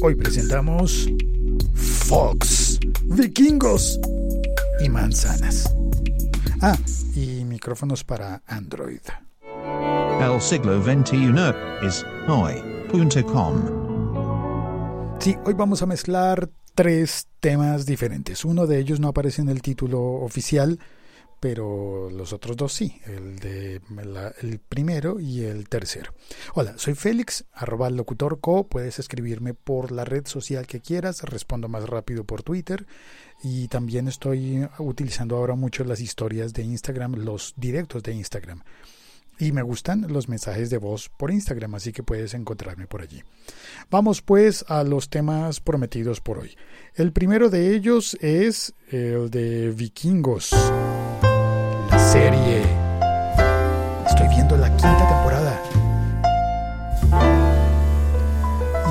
Hoy 0.00 0.14
presentamos 0.14 1.08
Fox, 1.74 2.78
vikingos 3.04 3.98
y 4.80 4.88
manzanas. 4.88 5.74
Ah, 6.60 6.78
y 7.16 7.44
micrófonos 7.44 8.04
para 8.04 8.40
Android. 8.46 9.00
El 10.20 10.40
siglo 10.40 10.80
XXI 10.82 11.32
es 11.82 12.06
hoy.com. 12.28 13.56
Sí, 15.18 15.36
hoy 15.44 15.54
vamos 15.54 15.82
a 15.82 15.86
mezclar 15.86 16.48
tres 16.76 17.26
temas 17.40 17.84
diferentes. 17.84 18.44
Uno 18.44 18.68
de 18.68 18.78
ellos 18.78 19.00
no 19.00 19.08
aparece 19.08 19.42
en 19.42 19.48
el 19.48 19.62
título 19.62 20.00
oficial, 20.00 20.78
pero 21.40 22.10
los 22.10 22.32
otros 22.32 22.56
dos 22.56 22.72
sí, 22.72 23.00
el 23.06 23.38
de 23.38 23.80
el 24.42 24.58
primero 24.58 25.20
y 25.20 25.44
el 25.44 25.68
tercero. 25.68 26.12
Hola, 26.54 26.74
soy 26.76 26.94
Félix, 26.94 27.44
arroba 27.52 27.90
locutorco, 27.90 28.68
puedes 28.68 28.98
escribirme 28.98 29.54
por 29.54 29.92
la 29.92 30.04
red 30.04 30.26
social 30.26 30.66
que 30.66 30.80
quieras, 30.80 31.22
respondo 31.22 31.68
más 31.68 31.88
rápido 31.88 32.24
por 32.24 32.42
Twitter 32.42 32.86
y 33.42 33.68
también 33.68 34.08
estoy 34.08 34.66
utilizando 34.78 35.36
ahora 35.36 35.54
mucho 35.54 35.84
las 35.84 36.00
historias 36.00 36.52
de 36.52 36.62
Instagram, 36.62 37.14
los 37.14 37.54
directos 37.56 38.02
de 38.02 38.14
Instagram. 38.14 38.62
Y 39.40 39.52
me 39.52 39.62
gustan 39.62 40.06
los 40.08 40.28
mensajes 40.28 40.68
de 40.68 40.78
voz 40.78 41.10
por 41.16 41.30
Instagram, 41.30 41.76
así 41.76 41.92
que 41.92 42.02
puedes 42.02 42.34
encontrarme 42.34 42.88
por 42.88 43.02
allí. 43.02 43.22
Vamos 43.88 44.20
pues 44.20 44.64
a 44.66 44.82
los 44.82 45.10
temas 45.10 45.60
prometidos 45.60 46.20
por 46.20 46.38
hoy. 46.38 46.56
El 46.96 47.12
primero 47.12 47.48
de 47.48 47.76
ellos 47.76 48.16
es 48.20 48.74
el 48.90 49.30
de 49.30 49.70
vikingos 49.70 50.50
serie. 52.12 52.62
Estoy 54.06 54.28
viendo 54.28 54.56
la 54.56 54.70
quinta 54.70 55.06
temporada. 55.06 55.62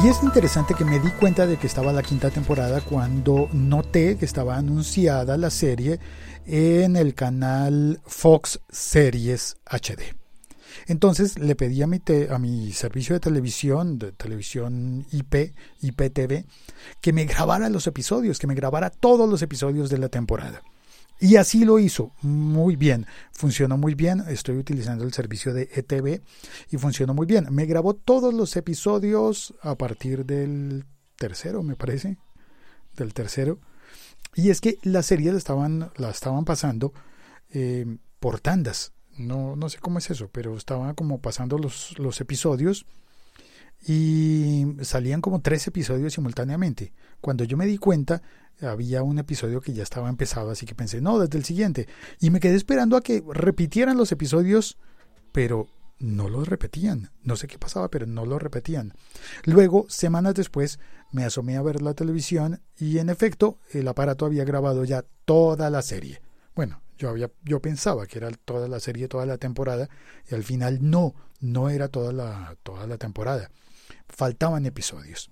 Y 0.04 0.08
es 0.08 0.22
interesante 0.22 0.76
que 0.76 0.86
me 0.86 1.00
di 1.00 1.10
cuenta 1.10 1.48
de 1.48 1.58
que 1.58 1.66
estaba 1.66 1.92
la 1.92 2.04
quinta 2.04 2.30
temporada 2.30 2.80
cuando 2.82 3.50
noté 3.54 4.18
que 4.18 4.26
estaba 4.26 4.58
anunciada 4.58 5.36
la 5.38 5.50
serie 5.50 6.00
en 6.46 6.96
el 6.96 7.16
canal 7.16 8.00
Fox 8.06 8.60
Series 8.70 9.58
HD. 9.66 10.16
Entonces 10.86 11.40
le 11.40 11.56
pedí 11.56 11.82
a 11.82 11.88
mi, 11.88 12.00
a 12.30 12.38
mi 12.38 12.72
servicio 12.72 13.16
de 13.16 13.20
televisión, 13.20 13.98
de 13.98 14.12
televisión 14.12 15.08
IP, 15.12 15.56
IPTV, 15.82 16.46
que 17.02 17.14
me 17.14 17.26
grabara 17.26 17.70
los 17.70 17.88
episodios, 17.88 18.38
que 18.38 18.46
me 18.46 18.54
grabara 18.54 18.92
todos 18.92 19.28
los 19.28 19.42
episodios 19.42 19.90
de 19.90 19.98
la 19.98 20.10
temporada. 20.10 20.62
Y 21.20 21.38
así 21.38 21.66
lo 21.66 21.80
hizo, 21.80 22.12
muy 22.22 22.76
bien, 22.76 23.08
funcionó 23.32 23.78
muy 23.78 23.96
bien, 23.96 24.24
estoy 24.28 24.58
utilizando 24.58 25.04
el 25.04 25.14
servicio 25.14 25.54
de 25.54 25.70
ETV 25.74 26.22
y 26.70 26.78
funcionó 26.78 27.16
muy 27.16 27.26
bien. 27.26 27.48
Me 27.50 27.66
grabó 27.66 27.96
todos 27.96 28.34
los 28.34 28.56
episodios 28.56 29.56
a 29.62 29.76
partir 29.76 30.26
del 30.26 30.86
tercero, 31.16 31.64
me 31.64 31.76
parece, 31.76 32.18
del 32.96 33.16
tercero. 33.16 33.60
Y 34.36 34.52
es 34.52 34.62
que 34.62 34.78
las 34.84 35.08
series 35.08 35.32
la 35.32 35.40
estaban, 35.40 35.92
la 35.98 36.12
estaban 36.12 36.46
pasando 36.46 36.94
eh, 37.50 37.98
por 38.20 38.40
tandas, 38.40 38.94
no, 39.18 39.56
no 39.56 39.70
sé 39.70 39.80
cómo 39.80 39.98
es 39.98 40.10
eso, 40.12 40.30
pero 40.32 40.56
estaban 40.56 40.94
como 40.94 41.20
pasando 41.20 41.58
los, 41.58 41.98
los 41.98 42.22
episodios 42.22 42.86
y 43.86 44.66
salían 44.82 45.22
como 45.22 45.42
tres 45.42 45.68
episodios 45.68 46.14
simultáneamente. 46.14 46.94
Cuando 47.22 47.44
yo 47.44 47.58
me 47.58 47.66
di 47.66 47.78
cuenta, 47.78 48.22
había 48.62 49.04
un 49.04 49.20
episodio 49.20 49.62
que 49.62 49.74
ya 49.74 49.84
estaba 49.84 50.10
empezado, 50.10 50.52
así 50.52 50.66
que 50.66 50.76
pensé, 50.76 51.02
no, 51.02 51.20
desde 51.20 51.38
el 51.38 51.46
siguiente. 51.46 51.88
Y 52.20 52.30
me 52.30 52.40
quedé 52.40 52.56
esperando 52.56 52.98
a 52.98 53.02
que 53.02 53.24
repitieran 53.34 53.98
los 53.98 54.12
episodios, 54.12 54.78
pero 55.32 55.68
no 56.00 56.30
los 56.30 56.48
repetían. 56.48 57.12
No 57.24 57.36
sé 57.36 57.48
qué 57.48 57.58
pasaba, 57.58 57.90
pero 57.90 58.06
no 58.06 58.26
los 58.26 58.42
repetían. 58.42 58.94
Luego, 59.46 59.86
semanas 59.90 60.36
después, 60.36 60.80
me 61.12 61.24
asomé 61.24 61.58
a 61.58 61.62
ver 61.62 61.82
la 61.82 61.94
televisión 61.94 62.62
y 62.78 63.00
en 63.00 63.10
efecto, 63.10 63.60
el 63.72 63.88
aparato 63.88 64.26
había 64.26 64.44
grabado 64.44 64.84
ya 64.84 65.06
toda 65.26 65.70
la 65.70 65.82
serie. 65.82 66.22
Bueno, 66.56 66.82
yo 66.98 67.10
había 67.10 67.32
yo 67.44 67.62
pensaba 67.62 68.08
que 68.08 68.18
era 68.18 68.30
toda 68.32 68.68
la 68.68 68.80
serie, 68.80 69.08
toda 69.08 69.26
la 69.26 69.38
temporada 69.38 69.90
y 70.30 70.36
al 70.36 70.44
final 70.44 70.80
no, 70.82 71.14
no 71.40 71.70
era 71.70 71.88
toda 71.88 72.12
la 72.12 72.58
toda 72.64 72.88
la 72.88 72.98
temporada. 72.98 73.52
Faltaban 74.08 74.66
episodios. 74.66 75.30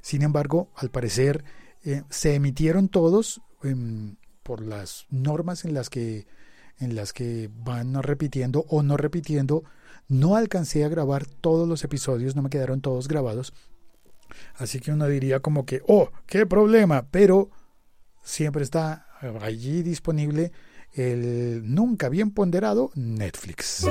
Sin 0.00 0.22
embargo, 0.22 0.70
al 0.76 0.90
parecer 0.90 1.44
eh, 1.84 2.02
se 2.10 2.34
emitieron 2.34 2.88
todos 2.88 3.40
em, 3.62 4.16
por 4.42 4.60
las 4.60 5.06
normas 5.10 5.64
en 5.64 5.74
las 5.74 5.90
que 5.90 6.26
en 6.78 6.96
las 6.96 7.12
que 7.12 7.48
van 7.52 8.02
repitiendo 8.02 8.64
o 8.68 8.82
no 8.82 8.96
repitiendo. 8.96 9.62
No 10.08 10.36
alcancé 10.36 10.84
a 10.84 10.88
grabar 10.88 11.26
todos 11.26 11.68
los 11.68 11.84
episodios, 11.84 12.34
no 12.34 12.42
me 12.42 12.50
quedaron 12.50 12.80
todos 12.80 13.06
grabados. 13.06 13.54
Así 14.56 14.80
que 14.80 14.90
uno 14.92 15.06
diría 15.06 15.40
como 15.40 15.64
que, 15.64 15.82
oh, 15.86 16.10
qué 16.26 16.44
problema, 16.44 17.06
pero 17.10 17.50
siempre 18.22 18.64
está 18.64 19.06
allí 19.40 19.82
disponible 19.82 20.52
el 20.92 21.62
nunca 21.72 22.08
bien 22.08 22.32
ponderado 22.32 22.90
Netflix 22.94 23.86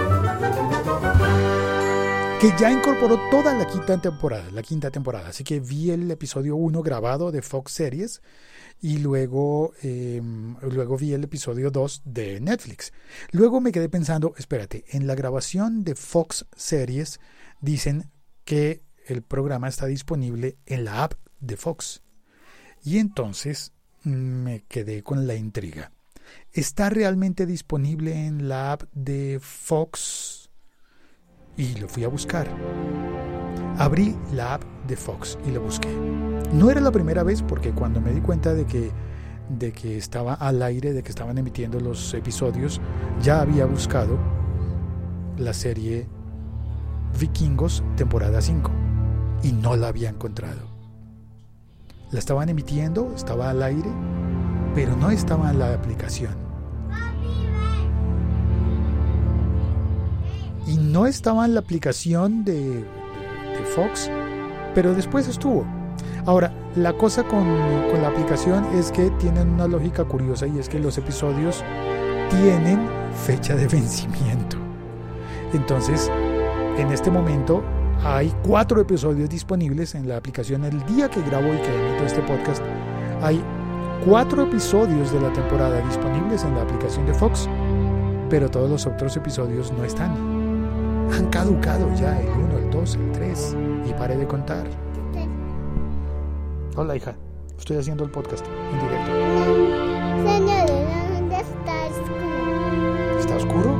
que 2.41 2.51
ya 2.59 2.71
incorporó 2.71 3.19
toda 3.29 3.53
la 3.53 3.67
quinta 3.67 4.01
temporada, 4.01 4.49
la 4.49 4.63
quinta 4.63 4.89
temporada. 4.89 5.29
Así 5.29 5.43
que 5.43 5.59
vi 5.59 5.91
el 5.91 6.09
episodio 6.09 6.55
1 6.55 6.81
grabado 6.81 7.31
de 7.31 7.43
Fox 7.43 7.71
Series 7.71 8.23
y 8.81 8.97
luego, 8.97 9.73
em, 9.83 10.55
luego 10.61 10.97
vi 10.97 11.13
el 11.13 11.23
episodio 11.23 11.69
2 11.69 12.01
de 12.03 12.39
Netflix. 12.41 12.93
Luego 13.29 13.61
me 13.61 13.71
quedé 13.71 13.89
pensando, 13.89 14.33
espérate, 14.39 14.85
en 14.89 15.05
la 15.05 15.13
grabación 15.13 15.83
de 15.83 15.93
Fox 15.93 16.47
Series 16.55 17.19
dicen 17.59 18.09
que 18.43 18.81
el 19.05 19.21
programa 19.21 19.67
está 19.67 19.85
disponible 19.85 20.57
en 20.65 20.83
la 20.83 21.03
app 21.03 21.13
de 21.41 21.57
Fox. 21.57 22.01
Y 22.83 22.97
entonces 22.97 23.71
me 24.03 24.63
quedé 24.67 25.03
con 25.03 25.27
la 25.27 25.35
intriga. 25.35 25.91
¿Está 26.53 26.89
realmente 26.89 27.45
disponible 27.45 28.25
en 28.25 28.49
la 28.49 28.71
app 28.71 28.91
de 28.93 29.39
Fox? 29.39 30.40
Y 31.57 31.75
lo 31.75 31.87
fui 31.87 32.03
a 32.03 32.07
buscar. 32.07 32.47
Abrí 33.77 34.15
la 34.33 34.55
app 34.55 34.63
de 34.87 34.95
Fox 34.95 35.37
y 35.47 35.51
lo 35.51 35.61
busqué. 35.61 35.89
No 36.53 36.69
era 36.69 36.81
la 36.81 36.91
primera 36.91 37.23
vez 37.23 37.41
porque 37.41 37.71
cuando 37.71 38.01
me 38.01 38.11
di 38.11 38.21
cuenta 38.21 38.53
de 38.53 38.65
que, 38.65 38.91
de 39.49 39.71
que 39.71 39.97
estaba 39.97 40.33
al 40.33 40.61
aire, 40.61 40.93
de 40.93 41.03
que 41.03 41.09
estaban 41.09 41.37
emitiendo 41.37 41.79
los 41.79 42.13
episodios, 42.13 42.81
ya 43.21 43.41
había 43.41 43.65
buscado 43.65 44.17
la 45.37 45.53
serie 45.53 46.07
Vikingos 47.19 47.83
temporada 47.95 48.41
5 48.41 48.71
y 49.43 49.51
no 49.51 49.75
la 49.75 49.87
había 49.87 50.09
encontrado. 50.09 50.69
La 52.11 52.19
estaban 52.19 52.49
emitiendo, 52.49 53.13
estaba 53.15 53.49
al 53.49 53.63
aire, 53.63 53.89
pero 54.75 54.95
no 54.95 55.09
estaba 55.09 55.49
en 55.49 55.59
la 55.59 55.73
aplicación. 55.73 56.50
Y 60.71 60.77
no 60.77 61.05
estaba 61.05 61.45
en 61.45 61.53
la 61.53 61.59
aplicación 61.59 62.45
de, 62.45 62.85
Fox, 63.75 64.09
pero 64.73 64.93
después 64.93 65.27
estuvo. 65.27 65.65
Ahora, 66.25 66.51
la 66.75 66.93
cosa 66.93 67.23
con, 67.23 67.45
la 68.01 68.07
aplicación 68.07 68.65
es 68.73 68.91
que 68.91 69.09
tienen 69.11 69.49
una 69.49 69.67
lógica 69.67 70.03
curiosa 70.03 70.47
y 70.47 70.57
es 70.57 70.67
que 70.67 70.79
los 70.79 70.97
episodios 70.97 71.63
tienen 72.29 72.87
fecha 73.25 73.55
de 73.55 73.67
vencimiento. 73.67 74.57
Entonces, 75.53 76.09
en 76.77 76.91
este 76.91 77.11
momento 77.11 77.63
hay 78.03 78.33
cuatro 78.43 78.81
episodios 78.81 79.29
disponibles 79.29 79.93
en 79.93 80.07
la 80.07 80.17
aplicación. 80.17 80.63
El 80.63 80.83
día 80.85 81.09
que 81.09 81.21
grabo 81.21 81.53
y 81.53 81.57
que 81.57 81.75
emito 81.75 82.05
este 82.05 82.21
podcast, 82.21 82.63
hay 83.21 83.43
cuatro 84.05 84.43
episodios 84.43 85.11
de 85.11 85.21
la 85.21 85.31
temporada 85.33 85.79
disponibles 85.85 86.43
en 86.43 86.55
la 86.55 86.63
aplicación 86.63 87.05
de 87.05 87.13
Fox, 87.13 87.47
pero 88.29 88.49
todos 88.49 88.69
los 88.69 88.85
otros 88.85 89.15
episodios 89.17 89.71
no 89.71 89.83
están 89.83 90.30
han 91.11 91.29
caducado 91.29 91.93
ya 91.95 92.19
el 92.19 92.29
1, 92.29 92.57
el 92.57 92.71
2, 92.71 92.95
el 92.95 93.11
3 93.11 93.55
y 93.89 93.93
pare 93.93 94.17
de 94.17 94.27
contar. 94.27 94.65
Hola 96.75 96.95
hija, 96.95 97.15
estoy 97.57 97.77
haciendo 97.77 98.03
el 98.05 98.11
podcast 98.11 98.45
en 98.45 98.79
directo. 98.79 99.11
Señor, 100.29 100.67
¿dónde 101.13 101.35
está 101.35 101.85
oscuro? 101.87 103.19
¿Está 103.19 103.35
oscuro? 103.35 103.75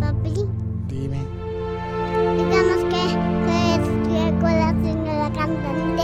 Papi. 0.00 0.46
Dime. 0.88 1.20
Digamos 2.36 2.84
que, 2.84 3.04
que 4.08 4.38
con 4.40 4.58
la 4.58 4.70
señora 4.82 5.32
cantante 5.32 6.02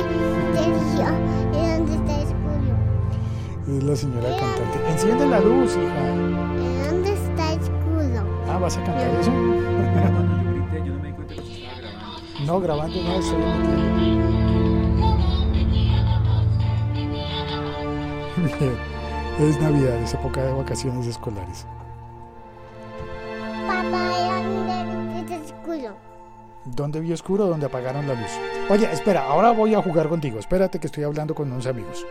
Sergio. 0.55 1.09
¿Y 1.53 1.77
dónde 1.77 1.95
está 1.95 2.15
oscuro? 2.23 3.77
Es 3.77 3.83
la 3.83 3.97
señora 3.97 4.29
cantante. 4.39 4.91
Enciende 4.91 5.27
la 5.27 5.41
luz, 5.41 5.77
hija 5.77 6.33
vas 8.59 8.77
a 8.77 8.85
cantar 8.85 9.11
eso? 9.21 9.31
Cuando 9.31 10.43
yo 10.43 10.53
grité, 10.53 10.87
yo 10.87 10.95
no 10.95 11.03
me 11.03 11.09
di 11.09 11.15
cuenta 11.15 11.35
que 11.35 11.43
se 11.43 11.53
estaba 11.53 11.79
grabando. 11.79 12.45
No, 12.45 12.61
grabando 12.61 13.03
no, 13.03 13.13
estoy 13.19 13.39
es 19.41 19.61
Navidad, 19.61 19.97
es 20.03 20.15
época 20.15 20.43
de 20.43 20.53
vacaciones 20.53 21.07
escolares. 21.07 21.67
Papá, 23.67 24.43
¿dónde 24.43 25.21
está 25.21 25.55
oscuro? 25.55 25.97
¿Dónde 26.65 27.01
vi 27.01 27.13
oscuro? 27.13 27.47
Donde 27.47 27.67
apagaron 27.67 28.07
la 28.07 28.15
luz. 28.15 28.31
Oye, 28.71 28.91
espera, 28.93 29.27
ahora 29.27 29.51
voy 29.53 29.75
a 29.75 29.83
jugar 29.83 30.09
contigo. 30.09 30.39
Espérate 30.39 30.79
que 30.79 30.87
estoy 30.87 31.05
hablando 31.05 31.35
con 31.35 31.51
unos 31.51 31.67
amigos. 31.67 32.07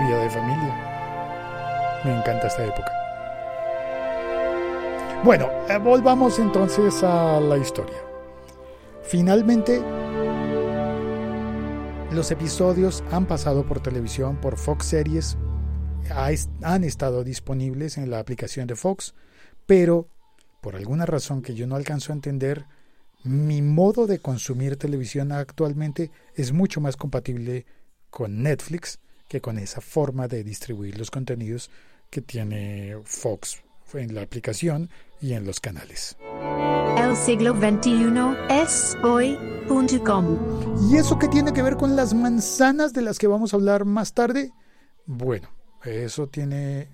Vida 0.00 0.18
de 0.20 0.30
familia. 0.30 0.87
Me 2.08 2.16
encanta 2.16 2.46
esta 2.46 2.64
época. 2.64 2.90
Bueno, 5.24 5.50
eh, 5.68 5.76
volvamos 5.76 6.38
entonces 6.38 7.02
a 7.02 7.38
la 7.38 7.58
historia. 7.58 7.98
Finalmente, 9.02 9.82
los 12.10 12.30
episodios 12.30 13.04
han 13.10 13.26
pasado 13.26 13.66
por 13.66 13.80
televisión, 13.80 14.36
por 14.40 14.56
Fox 14.56 14.86
Series, 14.86 15.36
ha 16.10 16.32
es- 16.32 16.48
han 16.62 16.82
estado 16.82 17.24
disponibles 17.24 17.98
en 17.98 18.10
la 18.10 18.20
aplicación 18.20 18.66
de 18.66 18.74
Fox, 18.74 19.14
pero 19.66 20.08
por 20.62 20.76
alguna 20.76 21.04
razón 21.04 21.42
que 21.42 21.54
yo 21.54 21.66
no 21.66 21.76
alcanzo 21.76 22.12
a 22.12 22.16
entender, 22.16 22.64
mi 23.22 23.60
modo 23.60 24.06
de 24.06 24.18
consumir 24.20 24.78
televisión 24.78 25.30
actualmente 25.32 26.10
es 26.34 26.52
mucho 26.52 26.80
más 26.80 26.96
compatible 26.96 27.66
con 28.08 28.42
Netflix 28.42 28.98
que 29.28 29.42
con 29.42 29.58
esa 29.58 29.82
forma 29.82 30.26
de 30.26 30.42
distribuir 30.42 30.96
los 30.98 31.10
contenidos 31.10 31.70
que 32.10 32.20
tiene 32.22 32.96
Fox 33.04 33.62
en 33.94 34.14
la 34.14 34.22
aplicación 34.22 34.90
y 35.20 35.32
en 35.32 35.46
los 35.46 35.60
canales. 35.60 36.16
El 36.98 37.16
siglo 37.16 37.54
XXI 37.54 38.12
es 38.50 38.96
hoy.com. 39.02 40.90
¿Y 40.90 40.96
eso 40.96 41.18
qué 41.18 41.28
tiene 41.28 41.52
que 41.52 41.62
ver 41.62 41.76
con 41.76 41.96
las 41.96 42.14
manzanas 42.14 42.92
de 42.92 43.02
las 43.02 43.18
que 43.18 43.26
vamos 43.26 43.52
a 43.52 43.56
hablar 43.56 43.84
más 43.84 44.12
tarde? 44.12 44.52
Bueno, 45.06 45.48
eso 45.84 46.28
tiene 46.28 46.88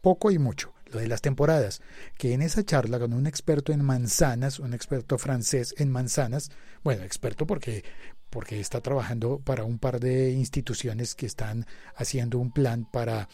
poco 0.00 0.30
y 0.30 0.38
mucho. 0.38 0.72
Lo 0.86 0.98
de 0.98 1.06
las 1.06 1.20
temporadas, 1.20 1.82
que 2.18 2.32
en 2.32 2.42
esa 2.42 2.64
charla 2.64 2.98
con 2.98 3.12
un 3.12 3.28
experto 3.28 3.72
en 3.72 3.84
manzanas, 3.84 4.58
un 4.58 4.74
experto 4.74 5.18
francés 5.18 5.72
en 5.78 5.88
manzanas, 5.88 6.50
bueno, 6.82 7.04
experto 7.04 7.46
porque, 7.46 7.84
porque 8.28 8.58
está 8.58 8.80
trabajando 8.80 9.38
para 9.38 9.62
un 9.62 9.78
par 9.78 10.00
de 10.00 10.32
instituciones 10.32 11.14
que 11.14 11.26
están 11.26 11.64
haciendo 11.94 12.40
un 12.40 12.50
plan 12.50 12.88
para 12.90 13.28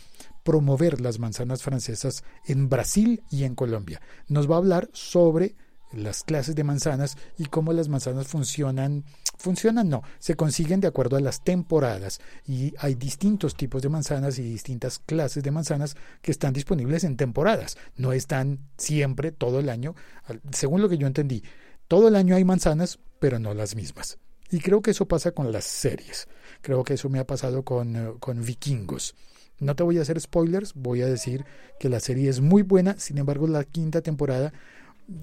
promover 0.46 1.00
las 1.00 1.18
manzanas 1.18 1.64
francesas 1.64 2.22
en 2.44 2.68
Brasil 2.68 3.24
y 3.32 3.42
en 3.42 3.56
Colombia. 3.56 4.00
Nos 4.28 4.48
va 4.48 4.54
a 4.54 4.58
hablar 4.58 4.88
sobre 4.92 5.56
las 5.92 6.22
clases 6.22 6.54
de 6.54 6.62
manzanas 6.62 7.16
y 7.36 7.46
cómo 7.46 7.72
las 7.72 7.88
manzanas 7.88 8.28
funcionan. 8.28 9.04
Funcionan, 9.38 9.88
no, 9.88 10.02
se 10.20 10.36
consiguen 10.36 10.80
de 10.80 10.86
acuerdo 10.86 11.16
a 11.16 11.20
las 11.20 11.42
temporadas 11.42 12.20
y 12.46 12.72
hay 12.78 12.94
distintos 12.94 13.56
tipos 13.56 13.82
de 13.82 13.88
manzanas 13.88 14.38
y 14.38 14.42
distintas 14.42 15.00
clases 15.00 15.42
de 15.42 15.50
manzanas 15.50 15.96
que 16.22 16.30
están 16.30 16.52
disponibles 16.52 17.02
en 17.02 17.16
temporadas. 17.16 17.76
No 17.96 18.12
están 18.12 18.60
siempre, 18.78 19.32
todo 19.32 19.58
el 19.58 19.68
año, 19.68 19.96
según 20.52 20.80
lo 20.80 20.88
que 20.88 20.98
yo 20.98 21.08
entendí. 21.08 21.42
Todo 21.88 22.06
el 22.06 22.14
año 22.14 22.36
hay 22.36 22.44
manzanas, 22.44 23.00
pero 23.18 23.40
no 23.40 23.52
las 23.52 23.74
mismas. 23.74 24.18
Y 24.48 24.60
creo 24.60 24.80
que 24.80 24.92
eso 24.92 25.08
pasa 25.08 25.32
con 25.32 25.50
las 25.50 25.64
series. 25.64 26.28
Creo 26.62 26.84
que 26.84 26.94
eso 26.94 27.08
me 27.08 27.18
ha 27.18 27.26
pasado 27.26 27.64
con, 27.64 27.96
eh, 27.96 28.12
con 28.20 28.44
Vikingos. 28.44 29.16
No 29.58 29.74
te 29.74 29.82
voy 29.82 29.98
a 29.98 30.02
hacer 30.02 30.20
spoilers, 30.20 30.74
voy 30.74 31.02
a 31.02 31.06
decir 31.06 31.44
que 31.80 31.88
la 31.88 32.00
serie 32.00 32.28
es 32.28 32.40
muy 32.40 32.62
buena, 32.62 32.98
sin 32.98 33.18
embargo 33.18 33.46
la 33.46 33.64
quinta 33.64 34.02
temporada 34.02 34.52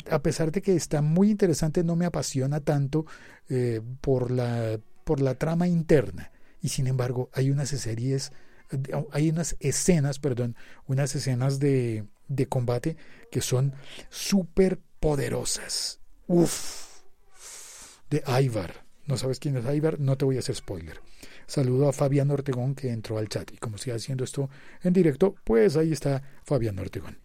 a 0.10 0.22
pesar 0.22 0.52
de 0.52 0.62
que 0.62 0.76
está 0.76 1.02
muy 1.02 1.30
interesante, 1.30 1.84
no 1.84 1.96
me 1.96 2.06
apasiona 2.06 2.60
tanto 2.60 3.06
eh, 3.50 3.82
por, 4.02 4.32
la, 4.32 4.80
por 5.04 5.22
la 5.22 5.36
trama 5.36 5.68
interna. 5.68 6.32
Y 6.62 6.70
sin 6.70 6.88
embargo, 6.88 7.30
hay 7.34 7.52
unas 7.52 7.70
series, 7.70 8.32
eh, 8.72 8.78
hay 9.12 9.30
unas 9.30 9.58
escenas, 9.60 10.20
perdón, 10.20 10.56
unas 10.88 11.14
escenas 11.16 11.60
de, 11.60 12.06
de 12.28 12.48
combate 12.48 12.98
que 13.32 13.42
son 13.42 13.74
súper 14.10 14.80
poderosas. 15.00 16.00
Uf, 16.28 17.02
de 18.10 18.24
Ivar. 18.42 18.86
¿No 19.06 19.18
sabes 19.18 19.40
quién 19.40 19.58
es 19.58 19.66
Ivar? 19.66 20.00
No 20.00 20.18
te 20.18 20.24
voy 20.24 20.38
a 20.38 20.40
hacer 20.40 20.56
spoiler. 20.56 21.02
Saludo 21.48 21.90
a 21.90 21.94
Fabián 21.94 22.32
Ortegón 22.32 22.76
que 22.76 22.90
entró 22.90 23.18
al 23.18 23.30
chat. 23.30 23.52
Y 23.52 23.58
como 23.58 23.76
estoy 23.76 23.94
haciendo 23.94 24.24
esto 24.24 24.50
en 24.82 24.94
directo, 24.94 25.36
pues 25.44 25.78
ahí 25.78 25.92
está 25.92 26.22
Fabián 26.44 26.80
Ortegón. 26.80 27.20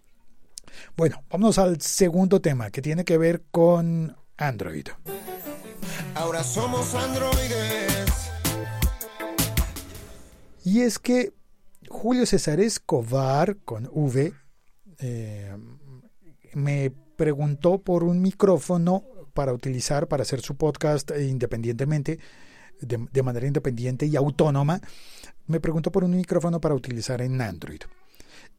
Bueno, 0.96 1.24
vamos 1.30 1.58
al 1.58 1.80
segundo 1.80 2.40
tema 2.40 2.70
que 2.70 2.82
tiene 2.82 3.04
que 3.04 3.18
ver 3.18 3.42
con 3.50 4.16
Android. 4.36 4.88
Ahora 6.14 6.42
somos 6.44 6.94
androides. 6.94 8.30
Y 10.64 10.80
es 10.80 10.98
que 10.98 11.32
Julio 11.88 12.26
César 12.26 12.60
Escobar, 12.60 13.56
con 13.64 13.88
V, 13.90 14.32
eh, 14.98 15.56
me 16.54 16.92
preguntó 17.16 17.78
por 17.78 18.04
un 18.04 18.20
micrófono 18.20 19.04
para 19.32 19.52
utilizar, 19.52 20.08
para 20.08 20.22
hacer 20.22 20.40
su 20.40 20.56
podcast 20.56 21.10
independientemente, 21.18 22.18
de, 22.80 23.22
manera 23.22 23.46
independiente 23.46 24.06
y 24.06 24.16
autónoma. 24.16 24.80
Me 25.46 25.60
preguntó 25.60 25.90
por 25.90 26.04
un 26.04 26.16
micrófono 26.16 26.60
para 26.60 26.74
utilizar 26.74 27.20
en 27.22 27.40
Android. 27.40 27.80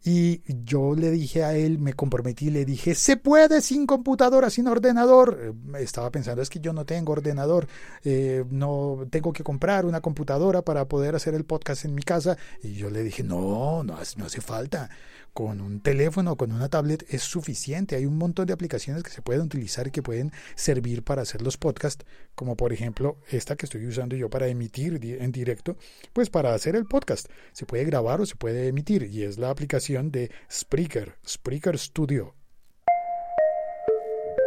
Y 0.02 0.42
yo 0.64 0.96
le 0.96 1.12
dije 1.12 1.44
a 1.44 1.56
él, 1.58 1.78
me 1.78 1.94
comprometí, 1.94 2.50
le 2.50 2.64
dije, 2.64 2.96
se 2.96 3.18
puede 3.18 3.62
sin 3.62 3.86
computadora, 3.86 4.50
sin 4.50 4.68
ordenador. 4.68 5.38
Eh, 5.42 5.84
Estaba 5.84 6.10
pensando, 6.10 6.42
es 6.42 6.50
que 6.50 6.62
yo 6.62 6.72
no 6.72 6.86
tengo 6.86 7.12
ordenador, 7.12 7.68
eh, 8.06 8.46
no 8.50 9.06
tengo 9.10 9.34
que 9.34 9.44
comprar 9.44 9.86
una 9.86 10.00
computadora 10.00 10.62
para 10.62 10.88
poder 10.88 11.16
hacer 11.16 11.34
el 11.34 11.44
podcast 11.44 11.84
en 11.84 11.96
mi 11.96 12.04
casa. 12.04 12.38
Y 12.64 12.74
yo 12.76 12.90
le 12.90 13.04
dije, 13.04 13.24
no, 13.24 13.84
no, 13.84 13.98
no 14.16 14.26
hace 14.26 14.42
falta. 14.42 14.90
Con 15.34 15.62
un 15.62 15.80
teléfono 15.82 16.36
con 16.38 16.52
una 16.52 16.70
tablet 16.70 17.06
es 17.10 17.22
suficiente. 17.22 17.96
Hay 17.96 18.06
un 18.06 18.18
montón 18.18 18.48
de 18.48 18.54
aplicaciones 18.54 19.04
que 19.04 19.12
se 19.12 19.22
pueden 19.22 19.44
utilizar 19.44 19.88
y 19.88 19.92
que 19.92 20.02
pueden 20.02 20.32
servir 20.56 21.04
para 21.04 21.22
hacer 21.22 21.42
los 21.42 21.56
podcasts, 21.58 22.04
como 22.36 22.56
por 22.58 22.74
ejemplo 22.74 23.18
esta 23.30 23.56
que 23.56 23.66
estoy 23.66 23.86
usando 23.86 24.16
yo 24.16 24.30
para 24.30 24.48
emitir 24.48 25.00
en 25.04 25.32
directo, 25.32 25.78
pues 26.14 26.30
para 26.30 26.54
hacer 26.54 26.76
el 26.76 26.86
podcast. 26.86 27.28
Se 27.54 27.66
puede 27.66 27.86
grabar 27.86 28.22
o 28.22 28.26
se 28.26 28.36
puede 28.36 28.68
emitir 28.68 29.04
y 29.04 29.24
es 29.24 29.38
la 29.38 29.50
aplicación 29.52 29.89
de 29.90 30.30
Spreaker, 30.52 31.16
Spreaker 31.28 31.80
Studio. 31.80 32.36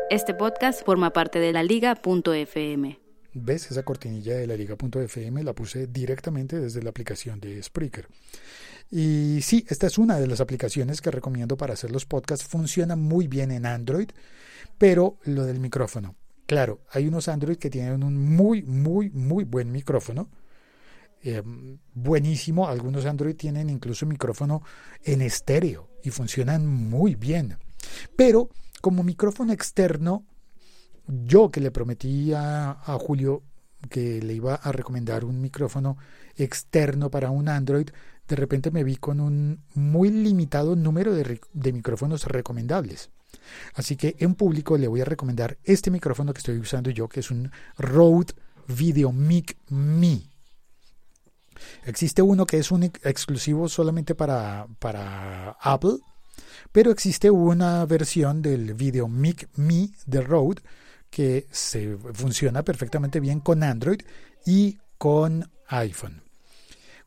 Este 0.09 0.35
podcast 0.35 0.85
forma 0.85 1.12
parte 1.12 1.41
de 1.41 1.53
la 1.53 1.65
liga.fm. 1.65 3.00
¿Ves 3.35 3.71
esa 3.73 3.83
cortinilla 3.83 4.37
de 4.37 4.47
la 4.47 4.56
liga.fm? 4.56 5.43
La 5.43 5.53
puse 5.53 5.89
directamente 5.89 6.61
desde 6.61 6.81
la 6.81 6.91
aplicación 6.91 7.41
de 7.41 7.61
Spreaker. 7.61 8.06
Y 8.89 9.41
sí, 9.43 9.67
esta 9.69 9.89
es 9.89 9.99
una 9.99 10.21
de 10.21 10.29
las 10.29 10.41
aplicaciones 10.41 11.00
que 11.00 11.11
recomiendo 11.11 11.56
para 11.56 11.75
hacer 11.75 11.91
los 11.91 12.06
podcasts. 12.06 12.47
Funciona 12.47 12.95
muy 12.95 13.27
bien 13.27 13.50
en 13.50 13.67
Android, 13.67 14.11
pero 14.79 15.19
lo 15.25 15.45
del 15.45 15.59
micrófono. 15.59 16.14
Claro, 16.47 16.83
hay 16.93 17.09
unos 17.09 17.26
Android 17.26 17.57
que 17.57 17.71
tienen 17.71 18.05
un 18.05 18.16
muy, 18.16 18.62
muy, 18.62 19.11
muy 19.11 19.43
buen 19.43 19.73
micrófono. 19.73 20.31
Eh, 21.23 21.43
buenísimo. 21.95 22.69
Algunos 22.69 23.07
Android 23.07 23.37
tienen 23.37 23.71
incluso 23.71 24.07
micrófono 24.07 24.62
en 25.05 25.23
estéreo 25.23 25.88
y 26.02 26.11
funcionan 26.11 26.67
muy 26.67 27.14
bien. 27.14 27.59
Pero 28.17 28.50
como 28.81 29.02
micrófono 29.02 29.52
externo, 29.52 30.25
yo 31.07 31.50
que 31.50 31.61
le 31.61 31.71
prometí 31.71 32.33
a, 32.33 32.73
a 32.73 32.99
Julio 32.99 33.43
que 33.91 34.21
le 34.23 34.35
iba 34.35 34.55
a 34.55 34.73
recomendar 34.73 35.25
un 35.25 35.41
micrófono 35.41 35.97
externo 36.37 37.11
para 37.11 37.31
un 37.31 37.49
Android, 37.49 37.88
de 38.29 38.37
repente 38.37 38.71
me 38.71 38.85
vi 38.85 38.97
con 38.97 39.21
un 39.21 39.61
muy 39.75 40.11
limitado 40.11 40.76
número 40.76 41.14
de, 41.14 41.41
de 41.52 41.73
micrófonos 41.73 42.25
recomendables. 42.26 43.11
Así 43.75 43.97
que 43.97 44.17
en 44.19 44.35
público 44.35 44.76
le 44.79 44.88
voy 44.88 45.00
a 45.00 45.05
recomendar 45.05 45.59
este 45.64 45.91
micrófono 45.91 46.33
que 46.33 46.38
estoy 46.38 46.59
usando 46.59 46.91
yo, 46.91 47.09
que 47.09 47.21
es 47.21 47.31
un 47.31 47.50
Rode 47.76 48.35
Video 48.69 49.12
Mic 49.12 49.57
Me. 49.69 50.32
Existe 51.85 52.23
uno 52.23 52.47
que 52.47 52.59
es 52.59 52.71
un 52.71 52.85
ex- 52.85 53.04
exclusivo 53.04 53.69
solamente 53.69 54.14
para, 54.14 54.66
para 54.78 55.50
Apple, 55.61 55.99
pero 56.73 56.90
existe 56.90 57.31
una 57.31 57.85
versión 57.87 58.42
del 58.42 58.75
Video 58.75 59.09
Mic 59.09 59.49
Me 59.57 59.90
de 60.07 60.21
Rode 60.23 60.62
que 61.11 61.47
se 61.50 61.97
funciona 62.14 62.62
perfectamente 62.64 63.21
bien 63.21 63.40
con 63.40 63.62
Android 63.62 64.00
y 64.47 64.78
con 64.99 65.50
iPhone. 65.69 66.23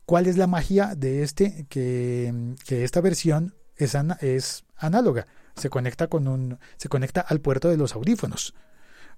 ¿Cuál 0.04 0.26
es 0.26 0.36
la 0.36 0.46
magia 0.46 0.94
de 0.94 1.22
este? 1.24 1.66
Que, 1.68 2.54
que 2.64 2.84
esta 2.84 3.00
versión 3.00 3.54
es, 3.76 3.96
es 4.20 4.64
análoga. 4.76 5.26
Se 5.56 5.70
conecta 5.70 6.06
con 6.06 6.28
un, 6.28 6.58
se 6.76 6.88
conecta 6.88 7.22
al 7.22 7.40
puerto 7.40 7.68
de 7.68 7.76
los 7.76 7.94
audífonos, 7.94 8.54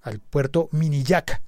al 0.01 0.19
puerto 0.19 0.69
mini 0.71 1.03
jack. 1.03 1.43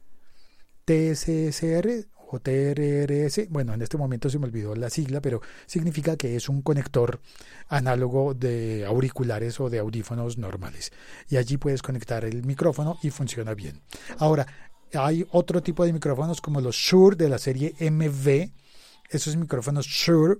TSSR 0.86 2.08
o 2.34 2.40
TRRS, 2.40 3.50
bueno, 3.50 3.74
en 3.74 3.82
este 3.82 3.98
momento 3.98 4.30
se 4.30 4.40
me 4.40 4.46
olvidó 4.46 4.76
la 4.76 4.90
sigla, 4.90 5.22
pero 5.22 5.42
significa 5.66 6.16
que 6.16 6.36
es 6.36 6.50
un 6.50 6.62
conector 6.62 7.20
análogo 7.68 8.34
de 8.34 8.86
auriculares 8.86 9.60
o 9.60 9.70
de 9.70 9.80
audífonos 9.80 10.38
normales. 10.38 10.92
Y 11.30 11.38
allí 11.38 11.58
puedes 11.58 11.82
conectar 11.82 12.24
el 12.26 12.44
micrófono 12.46 12.98
y 13.04 13.10
funciona 13.10 13.54
bien. 13.54 13.82
Ahora, 14.18 14.48
hay 14.94 15.26
otro 15.32 15.62
tipo 15.62 15.86
de 15.86 15.94
micrófonos 15.94 16.42
como 16.42 16.62
los 16.62 16.76
Shure 16.76 17.16
de 17.16 17.30
la 17.30 17.38
serie 17.38 17.76
MV. 17.80 18.52
Esos 19.10 19.36
micrófonos 19.36 19.86
Shure 19.86 20.40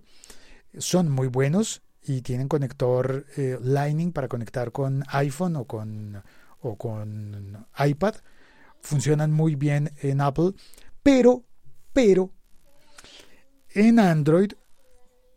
son 0.78 1.10
muy 1.10 1.28
buenos 1.28 1.82
y 2.04 2.22
tienen 2.22 2.48
conector 2.48 3.26
eh, 3.38 3.58
Lightning 3.62 4.12
para 4.12 4.28
conectar 4.28 4.72
con 4.72 5.04
iPhone 5.10 5.56
o 5.56 5.66
con, 5.66 6.22
o 6.62 6.76
con 6.76 7.68
iPad, 7.78 8.16
funcionan 8.82 9.32
muy 9.32 9.56
bien 9.56 9.92
en 10.02 10.22
Apple, 10.22 10.54
pero, 11.04 11.44
pero, 11.94 12.32
en 13.74 14.00
Android 14.00 14.54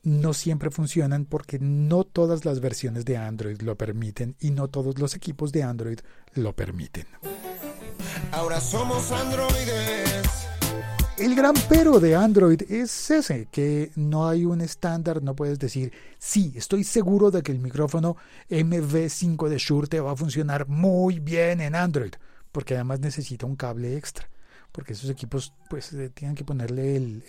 no 0.03 0.35
siempre 0.35 0.71
funcionan 0.71 1.25
porque 1.25 1.59
no 1.59 2.05
todas 2.05 2.45
las 2.45 2.61
versiones 2.61 3.05
de 3.05 3.17
Android 3.17 3.61
lo 3.63 3.77
permiten 3.77 4.37
y 4.39 4.51
no 4.51 4.69
todos 4.69 4.99
los 4.99 5.15
equipos 5.15 5.51
de 5.51 5.63
Android 5.63 6.01
lo 6.35 6.55
permiten. 6.55 7.07
Ahora 8.33 8.61
somos 8.61 9.11
androides. 9.13 10.45
El 11.17 11.37
gran 11.37 11.55
pero 11.69 12.01
de 12.01 12.17
Android 12.17 12.61
es 12.69 13.11
ese, 13.11 13.47
que 13.47 13.93
no 13.95 14.27
hay 14.27 14.45
un 14.45 14.61
estándar, 14.61 15.23
no 15.23 15.37
puedes 15.37 15.61
decir, 15.61 15.93
sí, 16.19 16.53
estoy 16.57 16.83
seguro 16.83 17.31
de 17.31 17.43
que 17.43 17.53
el 17.53 17.61
micrófono 17.61 18.17
MV5 18.51 19.49
de 19.49 19.59
Shure 19.59 19.87
te 19.87 20.01
va 20.01 20.11
a 20.11 20.17
funcionar 20.17 20.67
muy 20.67 21.21
bien 21.21 21.61
en 21.61 21.77
Android, 21.77 22.15
porque 22.51 22.75
además 22.75 22.99
necesita 22.99 23.47
un 23.47 23.55
cable 23.55 23.97
extra, 23.97 24.29
porque 24.75 24.95
esos 24.95 25.09
equipos 25.09 25.55
pues 25.71 25.93
eh, 25.93 26.11
tienen 26.11 26.35
que 26.35 26.45
ponerle 26.45 26.97
el, 26.97 27.23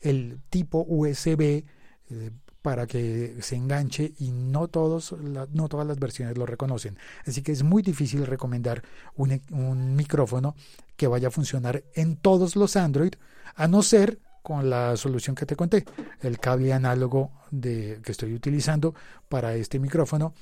el- 0.00 0.40
tipo 0.48 0.84
USB 0.88 1.64
eh, 2.10 2.30
para 2.62 2.86
que 2.86 3.36
se 3.40 3.56
enganche 3.56 4.14
y 4.18 4.30
no 4.30 4.68
todos 4.68 5.12
no 5.52 5.68
todas 5.68 5.86
las 5.86 5.98
versiones 5.98 6.38
lo 6.38 6.46
reconocen. 6.46 6.96
Así 7.26 7.42
que 7.42 7.52
es 7.52 7.62
muy 7.62 7.82
difícil 7.82 8.24
recomendar 8.26 8.82
un, 9.16 9.32
e- 9.32 9.42
un 9.50 9.94
micrófono 9.96 10.54
que 10.96 11.08
vaya 11.08 11.28
a 11.28 11.30
funcionar 11.32 11.84
en 11.94 12.16
todos 12.16 12.56
los 12.56 12.76
Android 12.76 13.12
a 13.54 13.68
no 13.68 13.82
ser 13.82 14.20
con 14.42 14.70
la 14.70 14.96
solución 14.96 15.36
que 15.36 15.44
te 15.46 15.56
conté 15.56 15.84
el 16.20 16.38
cable 16.38 16.72
análogo 16.72 17.32
de 17.50 18.00
que 18.02 18.12
estoy 18.12 18.32
utilizando 18.34 18.94
para 19.28 19.54
este 19.56 19.78
micrófono 19.78 20.32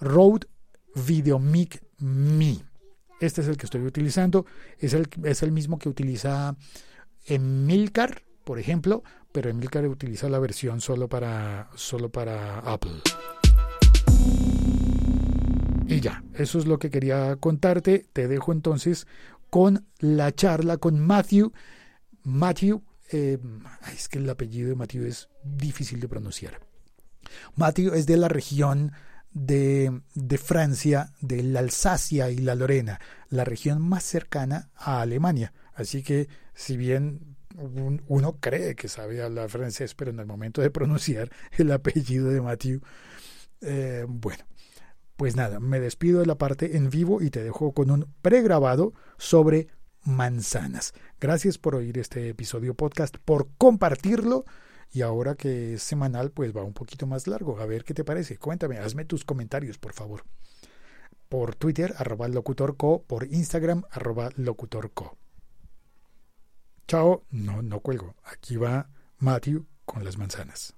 Rode 0.00 0.46
VideoMic 0.94 1.82
Me 1.98 2.58
este 3.20 3.42
es 3.42 3.48
el 3.48 3.56
que 3.56 3.66
estoy 3.66 3.82
utilizando 3.82 4.46
es 4.78 4.94
el, 4.94 5.08
es 5.24 5.42
el 5.42 5.52
mismo 5.52 5.78
que 5.78 5.88
utiliza 5.88 6.56
Emilcar, 7.26 8.22
por 8.44 8.58
ejemplo, 8.58 9.02
pero 9.32 9.50
Emilcar 9.50 9.86
utiliza 9.86 10.28
la 10.28 10.38
versión 10.38 10.80
solo 10.80 11.08
para, 11.08 11.70
solo 11.74 12.08
para 12.10 12.58
Apple. 12.60 13.02
Y 15.86 16.00
ya, 16.00 16.22
eso 16.34 16.58
es 16.58 16.66
lo 16.66 16.78
que 16.78 16.90
quería 16.90 17.36
contarte. 17.36 18.06
Te 18.12 18.28
dejo 18.28 18.52
entonces 18.52 19.06
con 19.50 19.86
la 19.98 20.32
charla 20.32 20.76
con 20.76 21.00
Matthew. 21.00 21.52
Matthew, 22.22 22.82
eh, 23.10 23.38
es 23.92 24.08
que 24.08 24.18
el 24.18 24.30
apellido 24.30 24.68
de 24.68 24.76
Matthew 24.76 25.06
es 25.06 25.28
difícil 25.42 26.00
de 26.00 26.08
pronunciar. 26.08 26.60
Matthew 27.56 27.94
es 27.94 28.06
de 28.06 28.16
la 28.16 28.28
región 28.28 28.92
de, 29.32 30.00
de 30.14 30.38
Francia, 30.38 31.12
de 31.20 31.42
la 31.42 31.60
Alsacia 31.60 32.30
y 32.30 32.38
la 32.38 32.54
Lorena, 32.54 33.00
la 33.28 33.44
región 33.44 33.80
más 33.82 34.04
cercana 34.04 34.70
a 34.74 35.00
Alemania. 35.00 35.52
Así 35.74 36.02
que 36.02 36.28
si 36.54 36.76
bien 36.76 37.36
un- 37.56 38.02
uno 38.08 38.38
cree 38.40 38.74
que 38.74 38.88
sabe 38.88 39.22
hablar 39.22 39.50
francés, 39.50 39.94
pero 39.94 40.10
en 40.10 40.18
el 40.20 40.26
momento 40.26 40.60
de 40.62 40.70
pronunciar 40.70 41.30
el 41.58 41.70
apellido 41.72 42.28
de 42.28 42.40
Matthew, 42.40 42.80
eh, 43.60 44.04
bueno, 44.08 44.44
pues 45.16 45.36
nada, 45.36 45.60
me 45.60 45.80
despido 45.80 46.20
de 46.20 46.26
la 46.26 46.36
parte 46.38 46.76
en 46.76 46.90
vivo 46.90 47.20
y 47.22 47.30
te 47.30 47.42
dejo 47.42 47.72
con 47.72 47.90
un 47.90 48.06
pregrabado 48.22 48.94
sobre 49.18 49.68
manzanas. 50.04 50.94
Gracias 51.20 51.58
por 51.58 51.74
oír 51.74 51.98
este 51.98 52.30
episodio 52.30 52.74
podcast, 52.74 53.16
por 53.24 53.48
compartirlo. 53.58 54.44
Y 54.92 55.02
ahora 55.02 55.36
que 55.36 55.74
es 55.74 55.82
semanal, 55.82 56.32
pues 56.32 56.56
va 56.56 56.64
un 56.64 56.72
poquito 56.72 57.06
más 57.06 57.26
largo. 57.26 57.60
A 57.60 57.66
ver 57.66 57.84
qué 57.84 57.94
te 57.94 58.04
parece. 58.04 58.38
Cuéntame, 58.38 58.78
hazme 58.78 59.04
tus 59.04 59.24
comentarios, 59.24 59.78
por 59.78 59.92
favor. 59.92 60.24
Por 61.28 61.54
Twitter, 61.54 61.94
arroba 61.96 62.26
locutorco, 62.26 63.02
por 63.02 63.24
Instagram, 63.24 63.84
arroba 63.90 64.30
locutorco. 64.36 65.16
Chao. 66.88 67.24
No, 67.30 67.62
no 67.62 67.80
cuelgo. 67.80 68.16
Aquí 68.24 68.56
va 68.56 68.90
Matthew 69.18 69.66
con 69.84 70.04
las 70.04 70.18
manzanas. 70.18 70.74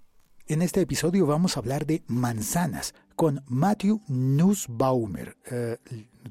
En 0.46 0.60
este 0.60 0.82
episodio 0.82 1.24
vamos 1.24 1.56
a 1.56 1.60
hablar 1.60 1.86
de 1.86 2.02
manzanas 2.06 2.94
con 3.22 3.40
Matthew 3.46 4.00
Nussbaumer. 4.08 5.36
Eh, 5.48 5.76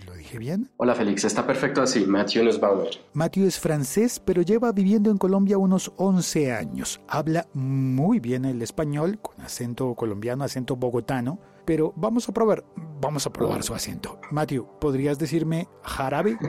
¿Lo 0.05 0.13
dije 0.13 0.37
bien? 0.39 0.69
Hola 0.75 0.93
Félix, 0.93 1.23
está 1.23 1.47
perfecto 1.47 1.81
así, 1.81 2.05
Matthew 2.05 2.43
Nussbaumer. 2.43 2.89
Matthew 3.13 3.45
es 3.47 3.57
francés, 3.61 4.19
pero 4.19 4.41
lleva 4.41 4.73
viviendo 4.73 5.09
en 5.09 5.17
Colombia 5.17 5.57
unos 5.57 5.93
11 5.95 6.51
años. 6.51 6.99
Habla 7.07 7.47
muy 7.53 8.19
bien 8.19 8.43
el 8.43 8.61
español, 8.61 9.19
con 9.21 9.39
acento 9.39 9.95
colombiano, 9.95 10.43
acento 10.43 10.75
bogotano, 10.75 11.39
pero 11.65 11.93
vamos 11.95 12.27
a 12.27 12.33
probar, 12.33 12.65
vamos 12.99 13.25
a 13.25 13.31
probar 13.31 13.63
su 13.63 13.73
acento. 13.73 14.19
Matthew, 14.31 14.67
¿podrías 14.81 15.17
decirme 15.17 15.69
jarabe? 15.83 16.37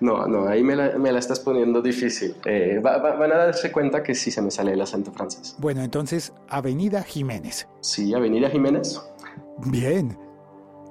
No, 0.00 0.26
no, 0.26 0.48
ahí 0.48 0.64
me 0.64 0.74
la, 0.74 0.98
me 0.98 1.12
la 1.12 1.20
estás 1.20 1.38
poniendo 1.38 1.80
difícil. 1.80 2.34
Eh, 2.44 2.80
va- 2.84 2.98
va- 2.98 3.14
van 3.14 3.30
a 3.32 3.36
darse 3.36 3.70
cuenta 3.70 4.02
que 4.02 4.14
sí 4.16 4.32
se 4.32 4.42
me 4.42 4.50
sale 4.50 4.72
el 4.72 4.80
acento 4.80 5.12
francés. 5.12 5.54
Bueno, 5.60 5.82
entonces, 5.82 6.32
Avenida 6.48 7.04
Jiménez. 7.04 7.68
Sí, 7.80 8.12
Avenida 8.12 8.50
Jiménez. 8.50 9.00
Bien. 9.66 10.18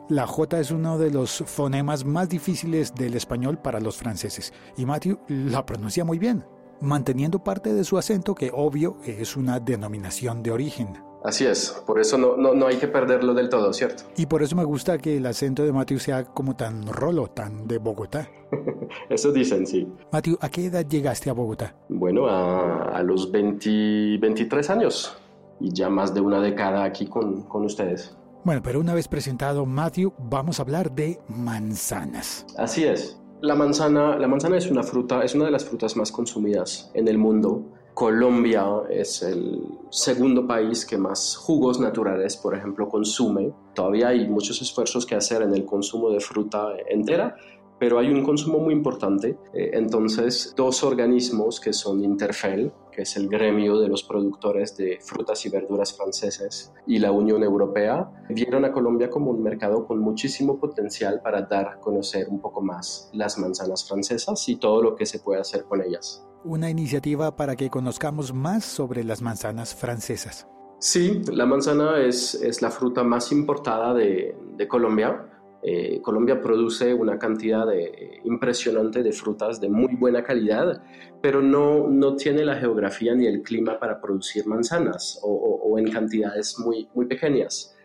La 0.10 0.28
J 0.28 0.60
es 0.60 0.72
uno 0.72 0.98
de 0.98 1.10
los 1.10 1.44
fonemas 1.46 2.04
más 2.04 2.28
difíciles 2.28 2.94
del 2.94 3.16
español 3.16 3.60
para 3.60 3.80
los 3.80 3.98
franceses, 3.98 4.54
y 4.76 4.86
Matthew 4.86 5.20
la 5.28 5.66
pronuncia 5.66 6.04
muy 6.04 6.20
bien, 6.20 6.44
manteniendo 6.82 7.44
parte 7.44 7.74
de 7.74 7.84
su 7.86 7.98
acento 7.98 8.36
que 8.36 8.52
obvio 8.54 8.98
es 9.06 9.38
una 9.38 9.60
denominación 9.60 10.44
de 10.44 10.52
origen. 10.52 11.02
Así 11.24 11.46
es, 11.46 11.82
por 11.86 12.00
eso 12.00 12.18
no, 12.18 12.36
no, 12.36 12.56
no 12.56 12.66
hay 12.66 12.78
que 12.78 12.88
perderlo 12.88 13.36
del 13.36 13.48
todo, 13.48 13.72
¿cierto? 13.74 14.04
Y 14.18 14.26
por 14.26 14.42
eso 14.42 14.56
me 14.56 14.64
gusta 14.64 14.98
que 14.98 15.18
el 15.18 15.26
acento 15.28 15.64
de 15.64 15.72
Matthew 15.72 16.00
sea 16.00 16.26
como 16.26 16.56
tan 16.56 16.88
rolo, 16.88 17.28
tan 17.28 17.68
de 17.68 17.78
Bogotá. 17.78 18.28
Eso 19.10 19.32
dicen, 19.32 19.68
sí. 19.68 19.88
Matthew, 20.12 20.38
¿a 20.42 20.50
qué 20.50 20.66
edad 20.66 20.86
llegaste 20.86 21.30
a 21.30 21.34
Bogotá? 21.34 21.76
Bueno, 21.90 22.28
a, 22.28 22.98
a 22.98 23.04
los 23.04 23.32
20 23.32 24.18
23 24.20 24.70
años 24.72 25.16
y 25.60 25.72
ya 25.72 25.90
más 25.90 26.14
de 26.14 26.22
una 26.22 26.42
década 26.42 26.84
aquí 26.84 27.06
con, 27.06 27.44
con 27.44 27.66
ustedes. 27.66 28.18
Bueno, 28.44 28.62
pero 28.64 28.80
una 28.80 28.96
vez 28.96 29.08
presentado 29.08 29.68
Matthew, 29.68 30.14
vamos 30.18 30.60
a 30.60 30.64
hablar 30.64 30.92
de 30.92 31.20
manzanas. 31.28 32.46
Así 32.58 32.84
es. 32.84 33.22
La 33.42 33.54
manzana, 33.54 34.18
la 34.18 34.28
manzana 34.28 34.58
es 34.58 34.70
una 34.70 34.82
fruta, 34.82 35.24
es 35.24 35.36
una 35.36 35.46
de 35.46 35.52
las 35.52 35.66
frutas 35.66 35.96
más 35.96 36.12
consumidas 36.12 36.90
en 36.96 37.08
el 37.08 37.20
mundo. 37.20 37.64
Colombia 37.94 38.66
es 38.90 39.22
el 39.22 39.62
segundo 39.92 40.48
país 40.48 40.88
que 40.88 40.98
más 40.98 41.36
jugos 41.36 41.80
naturales, 41.80 42.36
por 42.36 42.56
ejemplo, 42.56 42.90
consume. 42.90 43.54
Todavía 43.76 44.08
hay 44.08 44.28
muchos 44.28 44.60
esfuerzos 44.60 45.06
que 45.06 45.14
hacer 45.14 45.44
en 45.44 45.54
el 45.54 45.66
consumo 45.66 46.10
de 46.10 46.20
fruta 46.20 46.70
entera, 46.90 47.36
pero 47.82 47.98
hay 47.98 48.12
un 48.12 48.24
consumo 48.24 48.60
muy 48.60 48.76
importante. 48.76 49.40
Eh, 49.56 49.72
entonces, 49.74 50.54
dos 50.56 50.84
organismos 50.84 51.60
que 51.60 51.74
son 51.74 52.04
Interfel, 52.04 52.72
que 52.92 53.02
es 53.02 53.18
el 53.18 53.28
gremio 53.28 53.80
de 53.80 53.88
los 53.88 54.04
productores 54.04 54.78
de 54.78 55.00
frutas 55.02 55.44
y 55.48 55.50
verduras 55.50 55.98
franceses, 55.98 56.72
y 56.86 57.00
la 57.00 57.12
Unión 57.12 57.42
Europea, 57.42 58.08
vieron 58.30 58.66
a 58.66 58.72
Colombia 58.72 59.10
como 59.10 59.32
un 59.32 59.42
mercado 59.42 59.88
con 59.88 59.98
muchísimo 59.98 60.60
potencial 60.60 61.22
para 61.24 61.42
dar 61.42 61.70
a 61.70 61.80
conocer 61.80 62.30
un 62.30 62.40
poco 62.40 62.62
más 62.62 63.10
las 63.14 63.40
manzanas 63.40 63.90
francesas 63.90 64.48
y 64.48 64.58
todo 64.58 64.84
lo 64.84 64.96
que 64.96 65.08
se 65.08 65.18
puede 65.18 65.42
hacer 65.42 65.64
con 65.64 65.82
ellas. 65.82 66.24
Una 66.44 66.70
iniciativa 66.70 67.36
para 67.36 67.56
que 67.56 67.72
conozcamos 67.72 68.32
más 68.32 68.64
sobre 68.64 69.04
las 69.04 69.24
manzanas 69.24 69.74
francesas. 69.74 70.48
Sí, 70.78 71.24
la 71.32 71.48
manzana 71.48 72.00
es, 72.00 72.36
es 72.36 72.62
la 72.62 72.70
fruta 72.70 73.04
más 73.04 73.32
importada 73.32 73.96
de, 73.96 74.36
de 74.56 74.68
Colombia. 74.68 75.31
Eh, 75.64 76.02
Colombia 76.02 76.42
produce 76.42 76.94
una 76.94 77.20
cantidad 77.20 77.68
de, 77.68 78.20
impresionante 78.24 79.04
de 79.04 79.12
frutas 79.12 79.62
de 79.62 79.70
muy 79.70 79.96
buena 79.96 80.24
calidad, 80.24 80.84
pero 81.22 81.42
no, 81.42 81.88
no 81.88 82.16
tiene 82.16 82.44
la 82.44 82.56
geografía 82.56 83.14
ni 83.14 83.28
el 83.28 83.44
clima 83.44 83.80
para 83.80 84.02
producir 84.02 84.48
manzanas 84.48 85.20
o, 85.24 85.78
en 85.78 85.90
cantidades 85.92 86.58
muy, 86.60 86.90
muy 86.94 87.06
pequeñas. 87.06 87.76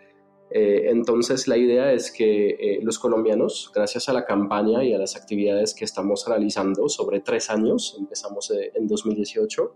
Eh, 0.50 0.90
entonces 0.90 1.48
la 1.48 1.56
idea 1.56 1.92
es 1.92 2.12
que 2.12 2.50
eh, 2.50 2.80
los 2.82 2.98
colombianos, 2.98 3.70
gracias 3.74 4.08
a 4.08 4.12
la 4.12 4.24
campaña 4.24 4.84
y 4.84 4.94
a 4.94 4.98
las 4.98 5.16
actividades 5.16 5.74
que 5.74 5.84
estamos 5.84 6.24
realizando 6.26 6.88
sobre 6.88 7.20
tres 7.20 7.50
años, 7.50 7.96
empezamos 7.98 8.50
eh, 8.52 8.70
en 8.74 8.86
2018, 8.86 9.74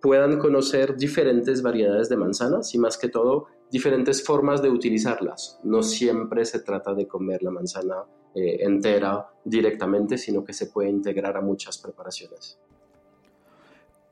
puedan 0.00 0.38
conocer 0.38 0.96
diferentes 0.96 1.62
variedades 1.62 2.08
de 2.08 2.16
manzanas 2.16 2.74
y 2.74 2.78
más 2.78 2.96
que 2.96 3.08
todo 3.08 3.48
diferentes 3.70 4.24
formas 4.24 4.62
de 4.62 4.70
utilizarlas. 4.70 5.58
No 5.62 5.82
siempre 5.82 6.44
se 6.44 6.60
trata 6.60 6.94
de 6.94 7.06
comer 7.06 7.42
la 7.42 7.50
manzana 7.50 8.04
eh, 8.34 8.58
entera 8.60 9.26
directamente, 9.44 10.18
sino 10.18 10.44
que 10.44 10.52
se 10.52 10.66
puede 10.66 10.88
integrar 10.88 11.36
a 11.36 11.40
muchas 11.40 11.78
preparaciones. 11.78 12.58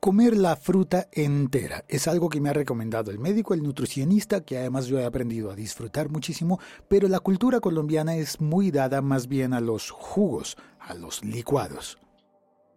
Comer 0.01 0.37
la 0.37 0.55
fruta 0.55 1.09
entera 1.11 1.85
es 1.89 2.07
algo 2.07 2.29
que 2.29 2.41
me 2.41 2.51
ha 2.51 2.53
recomendado 2.53 3.11
el 3.11 3.19
médico, 3.19 3.53
el 3.53 3.65
nutricionista, 3.65 4.45
que 4.45 4.57
además 4.57 4.87
yo 4.87 4.99
he 5.01 5.05
aprendido 5.05 5.51
a 5.51 5.57
disfrutar 5.57 6.09
muchísimo, 6.09 6.61
pero 6.87 7.09
la 7.09 7.19
cultura 7.19 7.59
colombiana 7.59 8.17
es 8.17 8.41
muy 8.41 8.71
dada 8.71 9.03
más 9.03 9.27
bien 9.27 9.53
a 9.53 9.61
los 9.61 9.91
jugos, 9.91 10.57
a 10.79 10.95
los 10.95 11.25
licuados. 11.25 11.99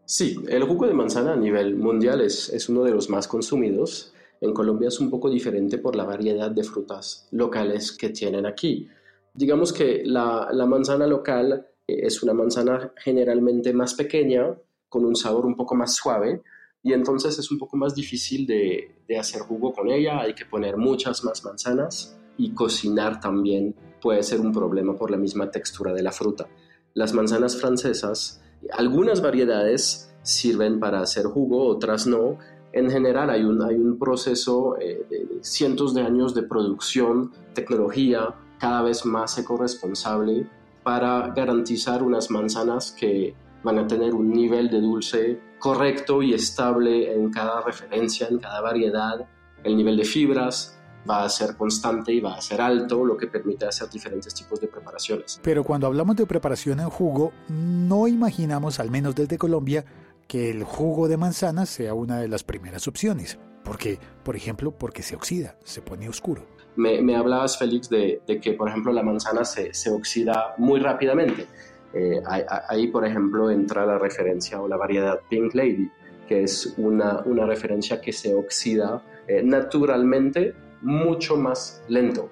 Sí, 0.05 0.35
el 0.49 0.63
jugo 0.63 0.87
de 0.87 0.95
manzana 0.95 1.33
a 1.33 1.35
nivel 1.37 1.75
mundial 1.75 2.21
es, 2.21 2.49
es 2.49 2.69
uno 2.69 2.83
de 2.83 2.91
los 2.91 3.09
más 3.09 3.27
consumidos 3.27 4.13
en 4.41 4.53
Colombia 4.53 4.89
es 4.89 4.99
un 4.99 5.09
poco 5.09 5.29
diferente 5.29 5.77
por 5.77 5.95
la 5.95 6.03
variedad 6.03 6.51
de 6.51 6.63
frutas 6.63 7.27
locales 7.31 7.91
que 7.91 8.09
tienen 8.09 8.45
aquí. 8.45 8.89
Digamos 9.33 9.71
que 9.71 10.01
la, 10.03 10.49
manzana 10.67 11.07
local 11.07 11.67
eh, 11.87 11.99
es 12.03 12.21
una 12.23 12.33
manzana 12.33 12.91
generalmente 12.97 13.71
más 13.71 13.93
pequeña, 13.93 14.57
con 14.89 15.05
un 15.05 15.15
sabor 15.15 15.45
un 15.45 15.55
poco 15.55 15.75
más 15.75 15.95
suave, 15.95 16.41
y 16.83 16.91
entonces 16.91 17.37
es 17.39 17.49
un 17.51 17.59
poco 17.59 17.77
más 17.77 17.95
difícil 17.95 18.45
de 18.45 19.17
hacer 19.17 19.41
jugo 19.41 19.71
con 19.71 19.89
ella, 19.89 20.21
hay 20.21 20.33
que 20.33 20.45
poner 20.45 20.77
muchas 20.77 21.23
más 21.23 21.45
manzanas 21.45 22.17
y 22.37 22.53
cocinar 22.53 23.19
también 23.19 23.75
puede 24.01 24.23
ser 24.23 24.41
un 24.41 24.51
problema 24.51 24.95
por 24.95 25.11
la 25.11 25.17
misma 25.17 25.51
textura 25.51 25.93
de 25.93 26.01
la 26.01 26.11
fruta. 26.11 26.47
Las 26.93 27.13
manzanas 27.13 27.59
francesas, 27.59 28.41
algunas 28.71 29.21
variedades 29.21 30.11
sirven 30.23 30.79
para 30.79 31.01
hacer 31.01 31.25
jugo, 31.25 31.67
otras 31.67 32.07
no. 32.07 32.37
En 32.73 32.89
general 32.89 33.29
hay 33.29 33.43
un, 33.43 33.61
hay 33.61 33.75
un 33.75 33.97
proceso 33.97 34.77
eh, 34.79 35.05
de 35.09 35.27
cientos 35.41 35.93
de 35.93 36.01
años 36.01 36.33
de 36.33 36.43
producción, 36.43 37.31
tecnología 37.53 38.33
cada 38.59 38.81
vez 38.83 39.05
más 39.05 39.37
ecoresponsable 39.37 40.47
para 40.83 41.29
garantizar 41.29 42.01
unas 42.03 42.31
manzanas 42.31 42.91
que 42.91 43.35
van 43.63 43.79
a 43.79 43.87
tener 43.87 44.13
un 44.13 44.31
nivel 44.31 44.69
de 44.69 44.81
dulce 44.81 45.39
correcto 45.59 46.21
y 46.21 46.33
estable 46.33 47.13
en 47.13 47.31
cada 47.31 47.61
referencia, 47.61 48.27
en 48.27 48.39
cada 48.39 48.61
variedad, 48.61 49.27
el 49.63 49.77
nivel 49.77 49.97
de 49.97 50.05
fibras, 50.05 50.77
va 51.09 51.23
a 51.23 51.29
ser 51.29 51.55
constante 51.55 52.13
y 52.13 52.19
va 52.19 52.35
a 52.35 52.41
ser 52.41 52.61
alto, 52.61 53.03
lo 53.05 53.17
que 53.17 53.27
permite 53.27 53.65
hacer 53.65 53.89
diferentes 53.89 54.33
tipos 54.33 54.59
de 54.59 54.67
preparaciones. 54.67 55.39
Pero 55.43 55.63
cuando 55.63 55.87
hablamos 55.87 56.15
de 56.15 56.25
preparación 56.25 56.79
en 56.79 56.89
jugo, 56.89 57.31
no 57.49 58.07
imaginamos, 58.07 58.79
al 58.79 58.91
menos 58.91 59.15
desde 59.15 59.37
Colombia, 59.37 59.85
que 60.31 60.49
el 60.49 60.63
jugo 60.63 61.09
de 61.09 61.17
manzana 61.17 61.65
sea 61.65 61.93
una 61.93 62.21
de 62.21 62.29
las 62.29 62.45
primeras 62.45 62.87
opciones. 62.87 63.37
Porque, 63.65 63.99
por 64.23 64.37
ejemplo, 64.37 64.71
porque 64.71 65.03
se 65.03 65.13
oxida, 65.13 65.57
se 65.65 65.81
pone 65.81 66.07
oscuro. 66.07 66.47
Me, 66.77 67.01
me 67.01 67.17
hablabas, 67.17 67.59
Félix, 67.59 67.89
de, 67.89 68.21
de, 68.25 68.39
que, 68.39 68.53
por 68.53 68.69
ejemplo, 68.69 68.93
la 68.93 69.03
manzana 69.03 69.43
se, 69.43 69.73
se 69.73 69.89
oxida 69.89 70.53
muy 70.57 70.79
rápidamente. 70.79 71.47
Eh, 71.93 72.21
ahí, 72.25 72.43
ahí, 72.69 72.87
por 72.87 73.05
ejemplo, 73.05 73.51
entra 73.51 73.85
la 73.85 73.99
referencia 73.99 74.61
o 74.61 74.69
la 74.69 74.77
variedad 74.77 75.19
Pink 75.29 75.53
Lady, 75.53 75.91
que 76.29 76.43
es 76.43 76.75
una, 76.77 77.19
una 77.25 77.45
referencia 77.45 77.99
que 77.99 78.13
se 78.13 78.33
oxida 78.33 79.03
eh, 79.27 79.43
naturalmente 79.43 80.55
mucho 80.81 81.35
más 81.35 81.83
lento. 81.89 82.29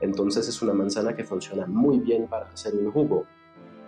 Entonces 0.00 0.48
es 0.48 0.62
una 0.62 0.72
manzana 0.72 1.14
que 1.14 1.22
funciona 1.22 1.66
muy 1.66 1.98
bien 1.98 2.28
para 2.28 2.46
hacer 2.46 2.74
un 2.74 2.90
jugo, 2.90 3.26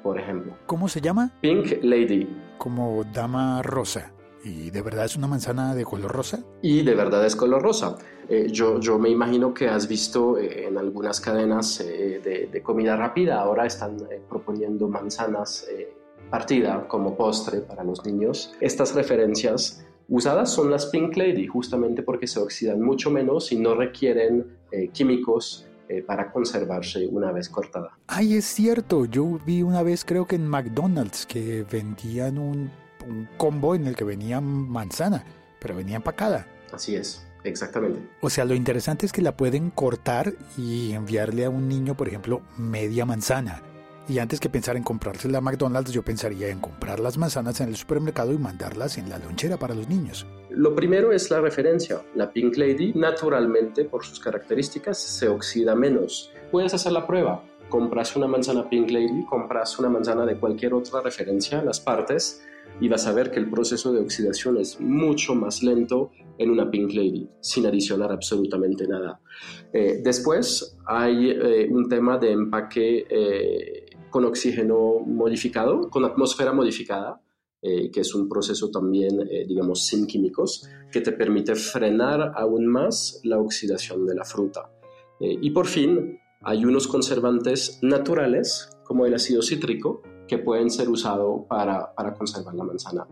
por 0.02 0.20
ejemplo. 0.20 0.52
¿Cómo 0.66 0.86
se 0.86 1.00
llama? 1.00 1.32
Pink 1.40 1.78
Lady. 1.82 2.28
Como 2.58 3.04
dama 3.04 3.62
rosa. 3.62 4.12
¿Y 4.44 4.70
de 4.70 4.82
verdad 4.82 5.06
es 5.06 5.16
una 5.16 5.26
manzana 5.26 5.74
de 5.74 5.84
color 5.84 6.12
rosa? 6.12 6.44
Y 6.60 6.82
de 6.82 6.94
verdad 6.94 7.24
es 7.24 7.34
color 7.34 7.62
rosa. 7.62 7.96
Eh, 8.28 8.48
yo, 8.50 8.78
yo 8.78 8.98
me 8.98 9.08
imagino 9.08 9.54
que 9.54 9.68
has 9.68 9.88
visto 9.88 10.38
eh, 10.38 10.66
en 10.68 10.76
algunas 10.76 11.20
cadenas 11.20 11.80
eh, 11.80 12.20
de, 12.22 12.48
de, 12.52 12.62
comida 12.62 12.94
rápida, 12.96 13.40
ahora 13.40 13.66
están 13.66 13.96
eh, 14.10 14.20
proponiendo 14.28 14.86
manzanas 14.88 15.66
eh, 15.70 15.94
partida 16.30 16.86
como 16.88 17.16
postre 17.16 17.60
para 17.60 17.84
los 17.84 18.04
niños. 18.04 18.52
Estas 18.60 18.94
referencias 18.94 19.84
usadas 20.08 20.50
son 20.50 20.70
las 20.70 20.86
Pink 20.86 21.16
Lady, 21.16 21.46
justamente 21.46 22.02
porque 22.02 22.26
se 22.26 22.40
oxidan 22.40 22.80
mucho 22.80 23.10
menos 23.10 23.52
y 23.52 23.56
no 23.56 23.74
requieren 23.74 24.58
eh, 24.70 24.88
químicos 24.88 25.66
eh, 25.88 26.02
para 26.02 26.32
conservarse 26.32 27.06
una 27.06 27.32
vez 27.32 27.48
cortada. 27.48 27.96
Ay, 28.06 28.34
es 28.34 28.44
cierto, 28.44 29.04
yo 29.04 29.38
vi 29.44 29.62
una 29.62 29.82
vez 29.82 30.04
creo 30.04 30.26
que 30.26 30.36
en 30.36 30.46
McDonald's 30.46 31.26
que 31.26 31.64
vendían 31.70 32.38
un, 32.38 32.70
un 33.06 33.28
combo 33.36 33.74
en 33.74 33.86
el 33.86 33.96
que 33.96 34.04
venía 34.04 34.40
manzana, 34.40 35.24
pero 35.60 35.76
venía 35.76 35.96
empacada. 35.96 36.46
Así 36.72 36.96
es. 36.96 37.26
Exactamente. 37.44 38.00
O 38.22 38.30
sea, 38.30 38.46
lo 38.46 38.54
interesante 38.54 39.04
es 39.04 39.12
que 39.12 39.20
la 39.20 39.36
pueden 39.36 39.70
cortar 39.70 40.32
y 40.56 40.92
enviarle 40.92 41.44
a 41.44 41.50
un 41.50 41.68
niño, 41.68 41.94
por 41.94 42.08
ejemplo, 42.08 42.40
media 42.56 43.04
manzana. 43.04 43.62
Y 44.06 44.18
antes 44.18 44.38
que 44.38 44.50
pensar 44.50 44.76
en 44.76 44.82
comprarse 44.82 45.28
la 45.28 45.40
McDonald's, 45.40 45.90
yo 45.90 46.02
pensaría 46.02 46.48
en 46.48 46.60
comprar 46.60 47.00
las 47.00 47.16
manzanas 47.16 47.60
en 47.62 47.68
el 47.68 47.76
supermercado 47.76 48.32
y 48.34 48.38
mandarlas 48.38 48.98
en 48.98 49.08
la 49.08 49.18
lonchera 49.18 49.56
para 49.56 49.74
los 49.74 49.88
niños. 49.88 50.26
Lo 50.50 50.74
primero 50.74 51.10
es 51.10 51.30
la 51.30 51.40
referencia. 51.40 52.02
La 52.14 52.30
Pink 52.30 52.56
Lady, 52.56 52.92
naturalmente, 52.94 53.86
por 53.86 54.04
sus 54.04 54.20
características, 54.20 54.98
se 54.98 55.28
oxida 55.28 55.74
menos. 55.74 56.30
Puedes 56.50 56.74
hacer 56.74 56.92
la 56.92 57.06
prueba. 57.06 57.42
Compras 57.70 58.14
una 58.14 58.26
manzana 58.26 58.68
Pink 58.68 58.90
Lady, 58.90 59.24
compras 59.24 59.78
una 59.78 59.88
manzana 59.88 60.26
de 60.26 60.38
cualquier 60.38 60.74
otra 60.74 61.00
referencia, 61.00 61.62
las 61.62 61.80
partes, 61.80 62.44
y 62.80 62.88
vas 62.88 63.06
a 63.06 63.12
ver 63.12 63.30
que 63.30 63.38
el 63.38 63.48
proceso 63.50 63.92
de 63.92 64.00
oxidación 64.00 64.58
es 64.58 64.80
mucho 64.80 65.34
más 65.34 65.62
lento 65.62 66.10
en 66.38 66.50
una 66.50 66.70
Pink 66.70 66.92
Lady, 66.92 67.28
sin 67.40 67.66
adicionar 67.66 68.12
absolutamente 68.12 68.86
nada. 68.86 69.20
Eh, 69.72 70.00
después 70.02 70.76
hay 70.86 71.30
eh, 71.30 71.68
un 71.70 71.88
tema 71.88 72.18
de 72.18 72.32
empaque 72.32 73.06
eh, 73.08 73.83
con 74.14 74.24
oxígeno 74.26 75.00
modificado, 75.04 75.90
con 75.90 76.04
atmósfera 76.04 76.52
modificada, 76.52 77.20
eh, 77.60 77.90
que 77.90 78.02
es 78.02 78.14
un 78.14 78.28
proceso 78.28 78.70
también, 78.70 79.20
eh, 79.28 79.44
digamos, 79.44 79.86
sin 79.86 80.06
químicos, 80.06 80.68
que 80.92 81.00
te 81.00 81.10
permite 81.10 81.56
frenar 81.56 82.30
aún 82.36 82.64
más 82.68 83.20
la 83.24 83.40
oxidación 83.40 84.06
de 84.06 84.14
la 84.14 84.24
fruta. 84.24 84.70
Eh, 85.18 85.36
y 85.42 85.50
por 85.50 85.66
fin, 85.66 86.20
hay 86.42 86.64
unos 86.64 86.86
conservantes 86.86 87.80
naturales, 87.82 88.70
como 88.84 89.04
el 89.04 89.14
ácido 89.14 89.42
cítrico, 89.42 90.00
que 90.28 90.38
pueden 90.38 90.70
ser 90.70 90.88
usados 90.88 91.40
para, 91.48 91.92
para 91.92 92.14
conservar 92.14 92.54
la 92.54 92.62
manzana. 92.62 93.08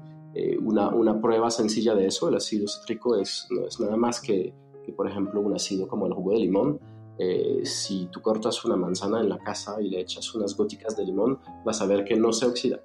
Una, 0.62 0.88
una, 0.90 1.20
prueba 1.20 1.50
sencilla 1.50 1.96
de 1.96 2.06
eso, 2.06 2.28
el 2.28 2.36
ácido 2.36 2.68
cítrico, 2.68 3.16
es, 3.16 3.48
no 3.50 3.66
es 3.66 3.80
nada 3.80 3.96
más 3.96 4.20
que, 4.20 4.54
que, 4.86 4.92
por 4.92 5.08
ejemplo, 5.08 5.40
un 5.40 5.52
ácido 5.52 5.88
como 5.88 6.06
el 6.06 6.12
jugo 6.12 6.30
de 6.30 6.38
limón, 6.38 6.78
eh, 7.18 7.60
si 7.64 8.06
tú 8.10 8.20
cortas 8.20 8.64
una 8.64 8.76
manzana 8.76 9.20
en 9.20 9.28
la 9.28 9.38
casa 9.38 9.80
y 9.80 9.90
le 9.90 10.00
echas 10.00 10.34
unas 10.34 10.56
goticas 10.56 10.96
de 10.96 11.04
limón, 11.04 11.38
vas 11.64 11.80
a 11.80 11.86
ver 11.86 12.04
que 12.04 12.16
no 12.16 12.32
se 12.32 12.46
oxida. 12.46 12.80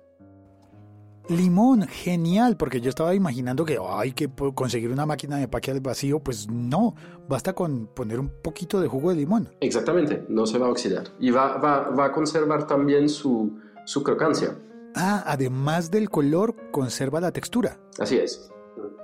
Limón, 1.30 1.88
genial, 1.88 2.56
porque 2.56 2.80
yo 2.80 2.90
estaba 2.90 3.14
imaginando 3.14 3.66
que 3.66 3.78
oh, 3.78 3.98
hay 3.98 4.14
que 4.14 4.30
conseguir 4.54 4.92
una 4.92 5.06
máquina 5.06 5.36
de 5.36 5.44
empaque 5.44 5.72
al 5.72 5.82
vacío, 5.82 6.20
pues 6.20 6.50
no, 6.50 6.96
basta 7.28 7.54
con 7.54 7.88
poner 7.88 8.20
un 8.20 8.30
poquito 8.42 8.80
de 8.80 8.88
jugo 8.88 9.10
de 9.10 9.18
limón. 9.18 9.50
Exactamente, 9.60 10.26
no 10.30 10.46
se 10.46 10.58
va 10.58 10.68
a 10.68 10.70
oxidar 10.70 11.10
y 11.20 11.32
va, 11.32 11.58
va, 11.58 11.90
va 11.90 12.06
a 12.06 12.12
conservar 12.14 12.66
también 12.66 13.10
su, 13.10 13.60
su 13.86 14.04
crocancia. 14.04 14.58
Ah, 14.96 15.24
además 15.28 15.92
del 15.92 16.10
color, 16.10 16.56
conserva 16.72 17.20
la 17.20 17.32
textura. 17.32 17.78
Así 18.00 18.18
es 18.18 18.50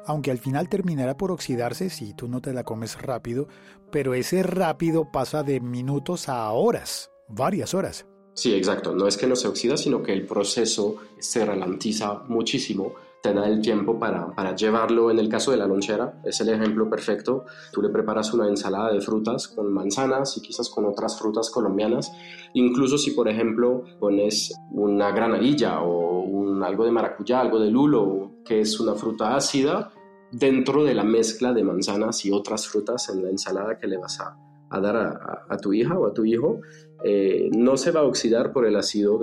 aunque 0.05 0.31
al 0.31 0.39
final 0.39 0.69
terminará 0.69 1.17
por 1.17 1.31
oxidarse 1.31 1.89
si 1.89 2.13
tú 2.13 2.27
no 2.27 2.41
te 2.41 2.53
la 2.53 2.63
comes 2.63 3.01
rápido, 3.01 3.47
pero 3.91 4.13
ese 4.13 4.43
rápido 4.43 5.11
pasa 5.11 5.43
de 5.43 5.59
minutos 5.59 6.29
a 6.29 6.51
horas, 6.51 7.11
varias 7.27 7.73
horas. 7.73 8.05
Sí, 8.35 8.53
exacto. 8.53 8.95
No 8.95 9.07
es 9.07 9.17
que 9.17 9.27
no 9.27 9.35
se 9.35 9.47
oxida, 9.47 9.77
sino 9.77 10.01
que 10.01 10.13
el 10.13 10.25
proceso 10.25 10.95
se 11.19 11.45
ralentiza 11.45 12.23
muchísimo. 12.27 12.93
Te 13.23 13.33
da 13.33 13.47
el 13.47 13.61
tiempo 13.61 13.97
para, 13.97 14.35
para 14.35 14.53
llevarlo. 14.53 15.09
En 15.09 15.17
el 15.17 15.29
caso 15.29 15.51
de 15.51 15.57
la 15.57 15.65
lonchera, 15.65 16.19
es 16.25 16.41
el 16.41 16.49
ejemplo 16.49 16.89
perfecto. 16.89 17.45
Tú 17.71 17.81
le 17.81 17.87
preparas 17.87 18.33
una 18.33 18.49
ensalada 18.49 18.91
de 18.91 18.99
frutas 18.99 19.47
con 19.47 19.71
manzanas 19.71 20.35
y 20.35 20.41
quizás 20.41 20.69
con 20.69 20.83
otras 20.83 21.17
frutas 21.17 21.49
colombianas. 21.49 22.11
Incluso 22.53 22.97
si, 22.97 23.11
por 23.11 23.29
ejemplo, 23.29 23.85
pones 23.97 24.53
una 24.71 25.11
granadilla 25.11 25.79
o 25.83 26.19
un, 26.19 26.61
algo 26.63 26.83
de 26.83 26.91
maracuyá, 26.91 27.39
algo 27.39 27.59
de 27.59 27.71
lulo, 27.71 28.31
que 28.43 28.59
es 28.59 28.77
una 28.81 28.93
fruta 28.93 29.37
ácida, 29.37 29.93
dentro 30.29 30.83
de 30.83 30.93
la 30.93 31.05
mezcla 31.05 31.53
de 31.53 31.63
manzanas 31.63 32.25
y 32.25 32.31
otras 32.31 32.67
frutas 32.67 33.07
en 33.07 33.23
la 33.23 33.29
ensalada 33.29 33.77
que 33.77 33.87
le 33.87 33.99
vas 33.99 34.19
a, 34.19 34.35
a 34.69 34.81
dar 34.81 34.97
a, 34.97 35.57
tu 35.59 35.71
hija 35.71 35.97
o 35.97 36.07
a 36.07 36.13
tu 36.13 36.25
hijo, 36.25 36.59
eh, 37.05 37.49
no 37.53 37.77
se 37.77 37.91
va 37.91 38.01
a 38.01 38.03
oxidar 38.03 38.51
por 38.51 38.65
el 38.65 38.75
ácido 38.75 39.21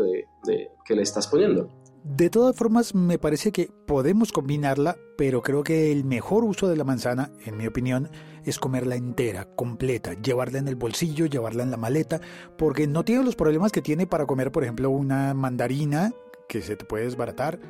que 0.86 0.94
le 0.94 1.02
estás 1.02 1.26
poniendo. 1.26 1.79
De 2.02 2.30
todas 2.30 2.56
formas, 2.56 2.94
me 2.94 3.18
parece 3.18 3.52
que 3.52 3.70
podemos 3.86 4.32
combinarla, 4.32 4.96
pero 5.18 5.42
creo 5.42 5.62
que 5.62 5.92
el 5.92 6.04
mejor 6.04 6.44
uso 6.44 6.66
de 6.66 6.76
la 6.76 6.84
manzana, 6.84 7.30
en 7.44 7.58
mi 7.58 7.66
opinión, 7.66 8.08
es 8.44 8.58
comerla 8.58 8.96
entera, 8.96 9.44
completa, 9.54 10.14
llevarla 10.14 10.58
en 10.58 10.68
el 10.68 10.76
bolsillo, 10.76 11.26
llevarla 11.26 11.62
en 11.62 11.70
la 11.70 11.76
maleta, 11.76 12.20
porque 12.56 12.86
no 12.86 13.04
tiene 13.04 13.22
los 13.22 13.36
problemas 13.36 13.70
que 13.70 13.82
tiene 13.82 14.06
para 14.06 14.24
comer, 14.24 14.50
por 14.50 14.62
ejemplo, 14.62 14.88
una 14.88 15.34
mandarina 15.34 16.12
que 16.48 16.62
se 16.62 16.74
te 16.74 16.86
puede 16.86 17.04
desbaratar, 17.04 17.60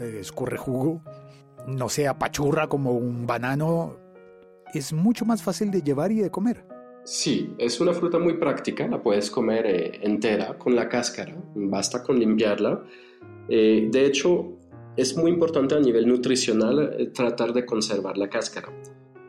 eh, 0.00 0.18
escurre 0.20 0.58
jugo, 0.58 1.02
no 1.66 1.88
sea 1.88 2.18
pachurra 2.18 2.68
como 2.68 2.92
un 2.92 3.26
banano, 3.26 3.96
es 4.74 4.92
mucho 4.92 5.24
más 5.24 5.42
fácil 5.42 5.70
de 5.70 5.82
llevar 5.82 6.12
y 6.12 6.20
de 6.20 6.30
comer. 6.30 6.66
Sí, 7.08 7.54
es 7.56 7.80
una 7.80 7.94
fruta 7.94 8.18
muy 8.18 8.34
práctica, 8.34 8.86
la 8.86 9.02
puedes 9.02 9.30
comer 9.30 9.64
eh, 9.64 9.98
entera 10.02 10.58
con 10.58 10.76
la 10.76 10.90
cáscara, 10.90 11.34
basta 11.54 12.02
con 12.02 12.18
limpiarla. 12.18 12.84
Eh, 13.48 13.88
de 13.90 14.04
hecho, 14.04 14.58
es 14.94 15.16
muy 15.16 15.30
importante 15.30 15.74
a 15.74 15.80
nivel 15.80 16.06
nutricional 16.06 16.96
eh, 16.98 17.06
tratar 17.06 17.54
de 17.54 17.64
conservar 17.64 18.18
la 18.18 18.28
cáscara. 18.28 18.68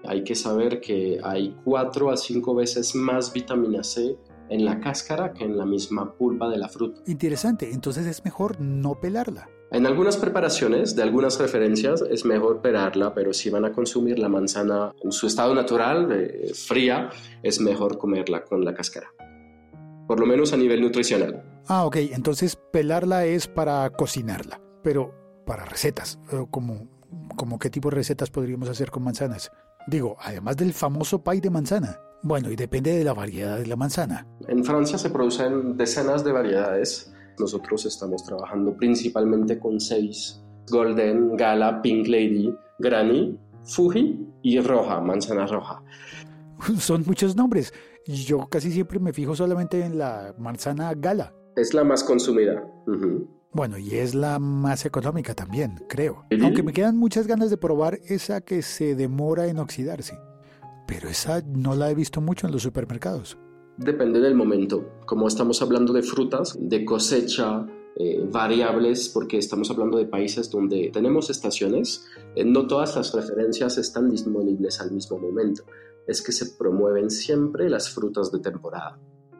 Hay 0.03 0.25
que 0.25 0.35
saber 0.35 0.81
que 0.81 1.21
hay 1.23 1.55
4 1.63 2.11
a 2.11 2.17
5 2.17 2.53
veces 2.53 2.95
más 2.95 3.31
vitamina 3.31 3.81
C 3.81 4.17
en 4.49 4.65
la 4.65 4.81
cáscara 4.81 5.31
que 5.31 5.45
en 5.45 5.57
la 5.57 5.65
misma 5.65 6.13
pulpa 6.15 6.49
de 6.49 6.57
la 6.57 6.67
fruta. 6.67 7.01
Interesante, 7.07 7.71
entonces 7.71 8.05
es 8.07 8.25
mejor 8.25 8.59
no 8.59 8.99
pelarla. 8.99 9.47
En 9.71 9.85
algunas 9.85 10.17
preparaciones 10.17 10.95
de 10.95 11.03
algunas 11.03 11.39
referencias 11.39 12.03
es 12.09 12.25
mejor 12.25 12.61
pelarla, 12.61 13.13
pero 13.13 13.33
si 13.33 13.51
van 13.51 13.65
a 13.65 13.71
consumir 13.71 14.17
la 14.17 14.27
manzana 14.27 14.93
en 15.03 15.11
su 15.11 15.27
estado 15.27 15.53
natural, 15.53 16.11
eh, 16.11 16.51
fría, 16.55 17.11
es 17.43 17.61
mejor 17.61 17.99
comerla 17.99 18.43
con 18.43 18.65
la 18.65 18.73
cáscara. 18.73 19.07
Por 20.07 20.19
lo 20.19 20.25
menos 20.25 20.53
a 20.53 20.57
nivel 20.57 20.81
nutricional. 20.81 21.43
Ah, 21.67 21.85
ok, 21.85 21.97
entonces 21.97 22.57
pelarla 22.71 23.25
es 23.25 23.47
para 23.47 23.87
cocinarla, 23.91 24.59
pero 24.81 25.13
para 25.45 25.65
recetas, 25.65 26.17
como, 26.49 26.87
como 27.35 27.59
qué 27.59 27.69
tipo 27.69 27.91
de 27.91 27.97
recetas 27.97 28.31
podríamos 28.31 28.69
hacer 28.69 28.89
con 28.89 29.03
manzanas. 29.03 29.51
Digo, 29.85 30.17
además 30.19 30.57
del 30.57 30.73
famoso 30.73 31.23
pie 31.23 31.41
de 31.41 31.51
manzana. 31.51 31.99
Bueno, 32.23 32.51
y 32.51 32.55
depende 32.55 32.97
de 32.97 33.03
la 33.03 33.13
variedad 33.13 33.57
de 33.57 33.67
la 33.67 33.75
manzana. 33.75 34.27
En 34.47 34.65
Francia 34.65 34.97
se 34.97 35.11
producen 35.11 35.77
decenas 35.77 36.23
de 36.23 36.31
variedades. 36.31 37.13
Nosotros 37.39 37.85
estamos 37.85 38.23
trabajando 38.23 38.75
principalmente 38.75 39.59
con 39.59 39.79
seis. 39.79 40.41
Golden, 40.69 41.35
Gala, 41.35 41.81
Pink 41.81 42.07
Lady, 42.07 42.53
Granny, 42.79 43.37
Fuji 43.63 44.27
y 44.43 44.59
Roja, 44.59 44.99
manzana 45.01 45.47
roja. 45.47 45.81
Son 46.77 47.03
muchos 47.05 47.35
nombres. 47.35 47.73
Yo 48.05 48.47
casi 48.47 48.71
siempre 48.71 48.99
me 48.99 49.13
fijo 49.13 49.35
solamente 49.35 49.83
en 49.83 49.97
la 49.97 50.33
manzana 50.37 50.93
Gala. 50.95 51.33
Es 51.55 51.73
la 51.73 51.83
más 51.83 52.03
consumida. 52.03 52.63
Ujú. 52.87 53.27
Bueno, 53.51 53.77
y 53.77 53.95
es 53.95 54.13
la 54.13 54.37
más 54.37 54.85
económica 54.85 55.33
también, 55.33 55.83
creo. 55.89 56.25
Aunque 56.41 56.61
me 56.61 56.71
quedan 56.71 56.97
muchas 56.97 57.25
ganas 57.25 57.49
de 57.49 57.57
probar 57.57 57.99
esa 58.07 58.41
que 58.41 58.61
se 58.61 58.95
demora 58.95 59.47
en 59.47 59.57
oxidarse. 59.57 60.17
Pero 60.87 61.09
esa 61.09 61.41
no 61.41 61.75
la 61.75 61.89
he 61.89 61.95
visto 61.95 62.21
mucho 62.21 62.45
en 62.45 62.53
los 62.53 62.61
supermercados. 62.61 63.37
Depende 63.79 64.19
del 64.19 64.35
momento. 64.35 64.89
Como 65.05 65.25
estamos 65.29 65.61
hablando 65.61 65.93
de 65.93 66.03
frutas, 66.03 66.57
de 66.59 66.83
cosecha, 66.83 67.65
eh, 67.95 68.27
variables, 68.29 69.07
porque 69.07 69.37
estamos 69.37 69.71
hablando 69.71 69.97
de 69.97 70.05
países 70.05 70.51
donde 70.51 70.89
tenemos 70.91 71.29
estaciones, 71.29 72.05
eh, 72.35 72.43
no 72.43 72.67
todas 72.67 72.97
las 72.97 73.13
referencias 73.13 73.77
están 73.77 74.09
disponibles 74.09 74.81
al 74.81 74.91
mismo 74.91 75.17
momento. 75.17 75.63
Es 76.05 76.21
que 76.21 76.33
se 76.33 76.57
promueven 76.57 77.09
siempre 77.09 77.69
las 77.69 77.89
frutas 77.89 78.33
de 78.33 78.39
temporada. 78.39 78.99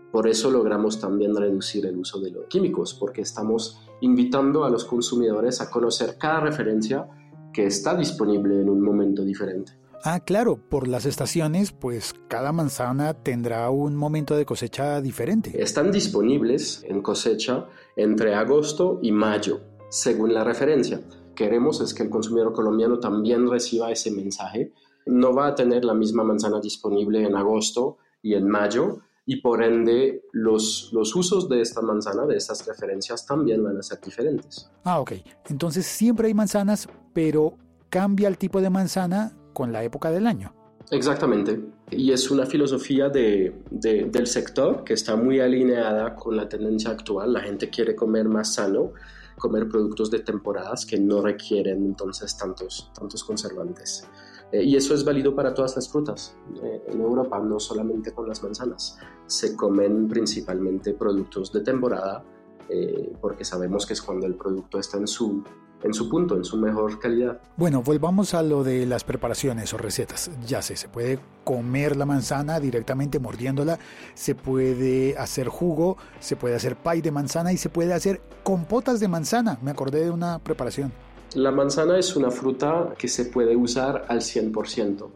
Por 0.10 0.26
eso 0.26 0.50
logramos 0.50 1.02
también 1.02 1.36
reducir 1.36 1.86
el 1.86 1.98
uso 1.98 2.22
de 2.22 2.32
los 2.32 2.46
químicos, 2.46 2.94
porque 2.94 3.24
estamos 3.24 3.82
invitando 4.00 4.64
a 4.64 4.70
los 4.70 4.86
consumidores 4.86 5.60
a 5.60 5.70
conocer 5.70 6.16
cada 6.18 6.40
referencia 6.40 7.10
que 7.52 7.66
está 7.66 7.94
disponible 7.94 8.62
en 8.62 8.70
un 8.70 8.82
momento 8.82 9.26
diferente. 9.26 9.74
Ah, 10.04 10.22
claro, 10.22 10.58
por 10.58 10.88
las 10.88 11.06
estaciones, 11.06 11.72
pues 11.72 12.14
cada 12.28 12.52
manzana 12.52 13.14
tendrá 13.14 13.70
un 13.70 13.96
momento 13.96 14.38
de 14.38 14.46
cosecha 14.46 15.02
diferente. 15.02 15.62
Están 15.62 15.92
disponibles 15.92 16.84
en 16.88 17.02
cosecha 17.02 17.68
entre 17.96 18.34
agosto 18.34 19.00
y 19.02 19.12
mayo, 19.12 19.60
según 19.90 20.34
la 20.34 20.44
referencia. 20.44 21.02
Queremos 21.36 21.82
es 21.82 21.94
que 21.94 22.04
el 22.04 22.10
consumidor 22.10 22.54
colombiano 22.54 23.00
también 23.00 23.50
reciba 23.50 23.92
ese 23.92 24.12
mensaje. 24.12 24.72
No 25.06 25.34
va 25.34 25.48
a 25.48 25.56
tener 25.56 25.84
la 25.84 25.94
misma 25.94 26.24
manzana 26.24 26.60
disponible 26.62 27.26
en 27.26 27.36
agosto 27.36 27.98
y 28.22 28.36
en 28.36 28.48
mayo 28.48 29.00
y 29.26 29.42
por 29.42 29.62
ende 29.62 30.24
los, 30.32 30.90
los 30.92 31.16
usos 31.16 31.48
de 31.50 31.62
esta 31.62 31.82
manzana, 31.82 32.26
de 32.26 32.36
estas 32.36 32.66
referencias, 32.66 33.26
también 33.26 33.64
van 33.64 33.78
a 33.78 33.84
ser 33.84 34.00
diferentes. 34.02 34.72
Ah, 34.84 35.00
ok. 35.00 35.14
Entonces 35.50 35.86
siempre 35.86 36.28
hay 36.28 36.34
manzanas, 36.34 36.88
pero 37.14 37.54
cambia 37.90 38.28
el 38.28 38.38
tipo 38.38 38.60
de 38.60 38.70
manzana 38.70 39.34
con 39.60 39.74
la 39.74 39.84
época 39.84 40.10
del 40.10 40.26
año. 40.26 40.54
Exactamente. 40.90 41.60
Y 41.92 42.14
es 42.14 42.32
una 42.32 42.46
filosofía 42.46 43.10
de, 43.10 43.62
de- 43.70 44.06
del 44.06 44.26
sector 44.26 44.86
que 44.86 44.94
está 44.94 45.18
muy 45.18 45.42
alineada 45.42 46.16
con 46.16 46.38
la 46.38 46.48
tendencia 46.48 46.92
actual. 46.92 47.34
La 47.34 47.42
gente 47.42 47.70
quiere 47.70 47.94
comer 47.94 48.26
más 48.30 48.54
sano, 48.54 48.94
comer 49.38 49.68
productos 49.68 50.10
de 50.10 50.20
temporadas 50.20 50.86
que 50.86 50.98
no 50.98 51.22
requieren 51.22 51.86
entonces 51.86 52.38
tantos, 52.38 52.90
tantos 52.98 53.22
conservantes. 53.26 54.08
Eh, 54.54 54.64
y 54.64 54.78
eso 54.78 54.94
es 54.94 55.04
válido 55.04 55.36
para 55.36 55.54
todas 55.54 55.76
las 55.76 55.90
frutas. 55.90 56.36
Eh, 56.64 56.82
en 56.88 57.02
Europa, 57.02 57.38
no 57.40 57.60
solamente 57.60 58.14
con 58.14 58.28
las 58.30 58.42
manzanas, 58.42 58.98
se 59.28 59.56
comen 59.58 60.08
principalmente 60.08 60.94
productos 60.94 61.52
de 61.52 61.60
temporada 61.62 62.24
eh, 62.70 63.12
porque 63.20 63.44
sabemos 63.44 63.86
que 63.86 63.94
es 63.94 64.02
cuando 64.02 64.26
el 64.26 64.36
producto 64.36 64.80
está 64.80 64.98
en 64.98 65.08
su, 65.08 65.44
en 65.84 65.94
su 65.94 66.10
punto, 66.10 66.36
en 66.36 66.44
su 66.44 66.58
mejor 66.58 67.00
calidad. 67.00 67.40
Bueno, 67.58 67.82
volvamos 67.82 68.34
a 68.34 68.44
lo 68.44 68.64
de 68.64 68.86
las 68.86 69.04
preparaciones 69.04 69.74
o 69.74 69.78
recetas. 69.78 70.30
Ya 70.46 70.62
sé, 70.62 70.76
se 70.76 70.90
puede 70.90 71.20
comer 71.44 71.96
la 71.96 72.06
manzana 72.06 72.60
directamente 72.60 73.20
mordiéndola, 73.20 73.80
se 74.14 74.36
puede 74.36 75.18
hacer 75.18 75.48
jugo, 75.48 75.98
se 76.20 76.36
puede 76.36 76.56
hacer 76.56 76.76
pie 76.76 77.02
de 77.02 77.12
manzana 77.12 77.54
y 77.54 77.58
se 77.58 77.70
puede 77.70 77.94
hacer 77.94 78.22
compotas 78.44 79.00
de 79.00 79.08
manzana. 79.08 79.58
Me 79.62 79.72
acordé 79.72 80.04
de 80.04 80.12
una 80.12 80.40
preparación. 80.40 80.92
La 81.36 81.52
manzana 81.52 81.98
es 81.98 82.16
una 82.16 82.32
fruta 82.32 82.94
que 82.98 83.08
se 83.08 83.26
puede 83.26 83.56
usar 83.56 84.06
al 84.08 84.20
100%. 84.20 85.12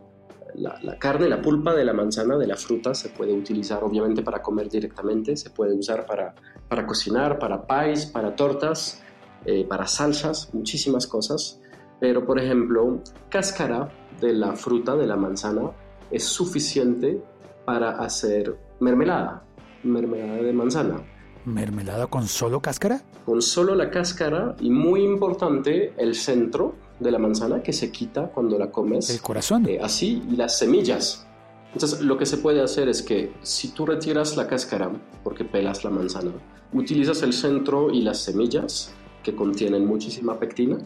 La, 0.55 0.79
la 0.83 0.99
carne, 0.99 1.27
la 1.27 1.41
pulpa 1.41 1.73
de 1.73 1.83
la 1.83 1.93
manzana, 1.93 2.37
de 2.37 2.45
la 2.45 2.55
fruta, 2.55 2.93
se 2.93 3.09
puede 3.09 3.33
utilizar 3.33 3.83
obviamente 3.83 4.21
para 4.21 4.39
comer 4.39 4.69
directamente, 4.69 5.35
se 5.35 5.49
puede 5.49 5.73
usar 5.73 6.05
para, 6.05 6.35
para 6.69 6.85
cocinar, 6.85 7.39
para 7.39 7.65
pies, 7.65 8.05
para 8.05 8.35
tortas, 8.35 9.02
eh, 9.45 9.65
para 9.65 9.87
salsas, 9.87 10.53
muchísimas 10.53 11.07
cosas. 11.07 11.59
Pero, 11.99 12.25
por 12.25 12.39
ejemplo, 12.39 13.01
cáscara 13.29 13.89
de 14.19 14.33
la 14.33 14.53
fruta, 14.53 14.95
de 14.95 15.07
la 15.07 15.15
manzana, 15.15 15.71
es 16.11 16.23
suficiente 16.23 17.21
para 17.65 17.91
hacer 17.91 18.57
mermelada, 18.79 19.43
mermelada 19.83 20.41
de 20.41 20.53
manzana 20.53 21.03
¿Mermelada 21.45 22.07
con 22.07 22.27
solo 22.27 22.61
cáscara? 22.61 23.01
con 23.25 23.41
solo 23.41 23.75
la 23.75 23.89
cáscara 23.89 24.55
y 24.59 24.69
muy 24.69 25.03
importante 25.03 25.93
el 25.97 26.15
centro 26.15 26.75
de 26.99 27.11
la 27.11 27.19
manzana 27.19 27.61
que 27.61 27.73
se 27.73 27.91
quita 27.91 28.27
cuando 28.27 28.57
la 28.57 28.71
comes. 28.71 29.09
El 29.09 29.21
corazón. 29.21 29.67
Eh, 29.67 29.79
así 29.81 30.23
y 30.29 30.35
las 30.35 30.57
semillas. 30.57 31.25
Entonces 31.73 32.01
lo 32.01 32.17
que 32.17 32.25
se 32.25 32.37
puede 32.37 32.61
hacer 32.61 32.87
es 32.87 33.01
que 33.01 33.33
si 33.41 33.69
tú 33.69 33.85
retiras 33.85 34.37
la 34.37 34.47
cáscara 34.47 34.91
porque 35.23 35.43
pelas 35.43 35.83
la 35.83 35.89
manzana, 35.89 36.31
utilizas 36.71 37.23
el 37.23 37.33
centro 37.33 37.91
y 37.91 38.01
las 38.01 38.19
semillas 38.19 38.93
que 39.23 39.35
contienen 39.35 39.85
muchísima 39.85 40.39
pectina 40.39 40.77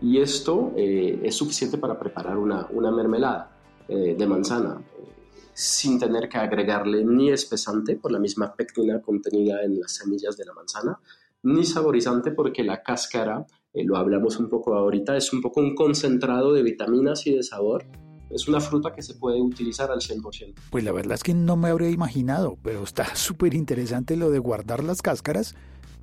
y 0.00 0.18
esto 0.18 0.72
eh, 0.76 1.20
es 1.22 1.34
suficiente 1.34 1.78
para 1.78 1.98
preparar 1.98 2.36
una, 2.36 2.66
una 2.70 2.90
mermelada 2.90 3.54
eh, 3.86 4.14
de 4.18 4.26
manzana 4.26 4.82
eh, 4.98 5.14
sin 5.52 5.98
tener 5.98 6.26
que 6.26 6.38
agregarle 6.38 7.04
ni 7.04 7.30
espesante 7.30 7.96
por 7.96 8.10
la 8.10 8.18
misma 8.18 8.54
pectina 8.54 9.02
contenida 9.02 9.62
en 9.62 9.78
las 9.78 9.96
semillas 9.96 10.38
de 10.38 10.46
la 10.46 10.54
manzana, 10.54 10.98
ni 11.42 11.64
saborizante 11.64 12.32
porque 12.32 12.64
la 12.64 12.82
cáscara, 12.82 13.46
eh, 13.74 13.84
lo 13.84 13.98
hablamos 13.98 14.38
un 14.38 14.48
poco 14.48 14.74
ahorita, 14.74 15.16
es 15.18 15.32
un 15.34 15.42
poco 15.42 15.60
un 15.60 15.74
concentrado 15.74 16.54
de 16.54 16.62
vitaminas 16.62 17.26
y 17.26 17.34
de 17.34 17.42
sabor. 17.42 17.84
Es 18.30 18.48
una 18.48 18.58
fruta 18.58 18.92
que 18.92 19.02
se 19.02 19.14
puede 19.14 19.40
utilizar 19.40 19.90
al 19.90 20.00
100%. 20.00 20.54
Pues 20.70 20.82
la 20.82 20.92
verdad 20.92 21.14
es 21.14 21.22
que 21.22 21.34
no 21.34 21.56
me 21.56 21.68
habría 21.68 21.90
imaginado, 21.90 22.56
pero 22.62 22.82
está 22.82 23.04
súper 23.14 23.54
interesante 23.54 24.16
lo 24.16 24.30
de 24.30 24.38
guardar 24.38 24.82
las 24.82 25.02
cáscaras 25.02 25.54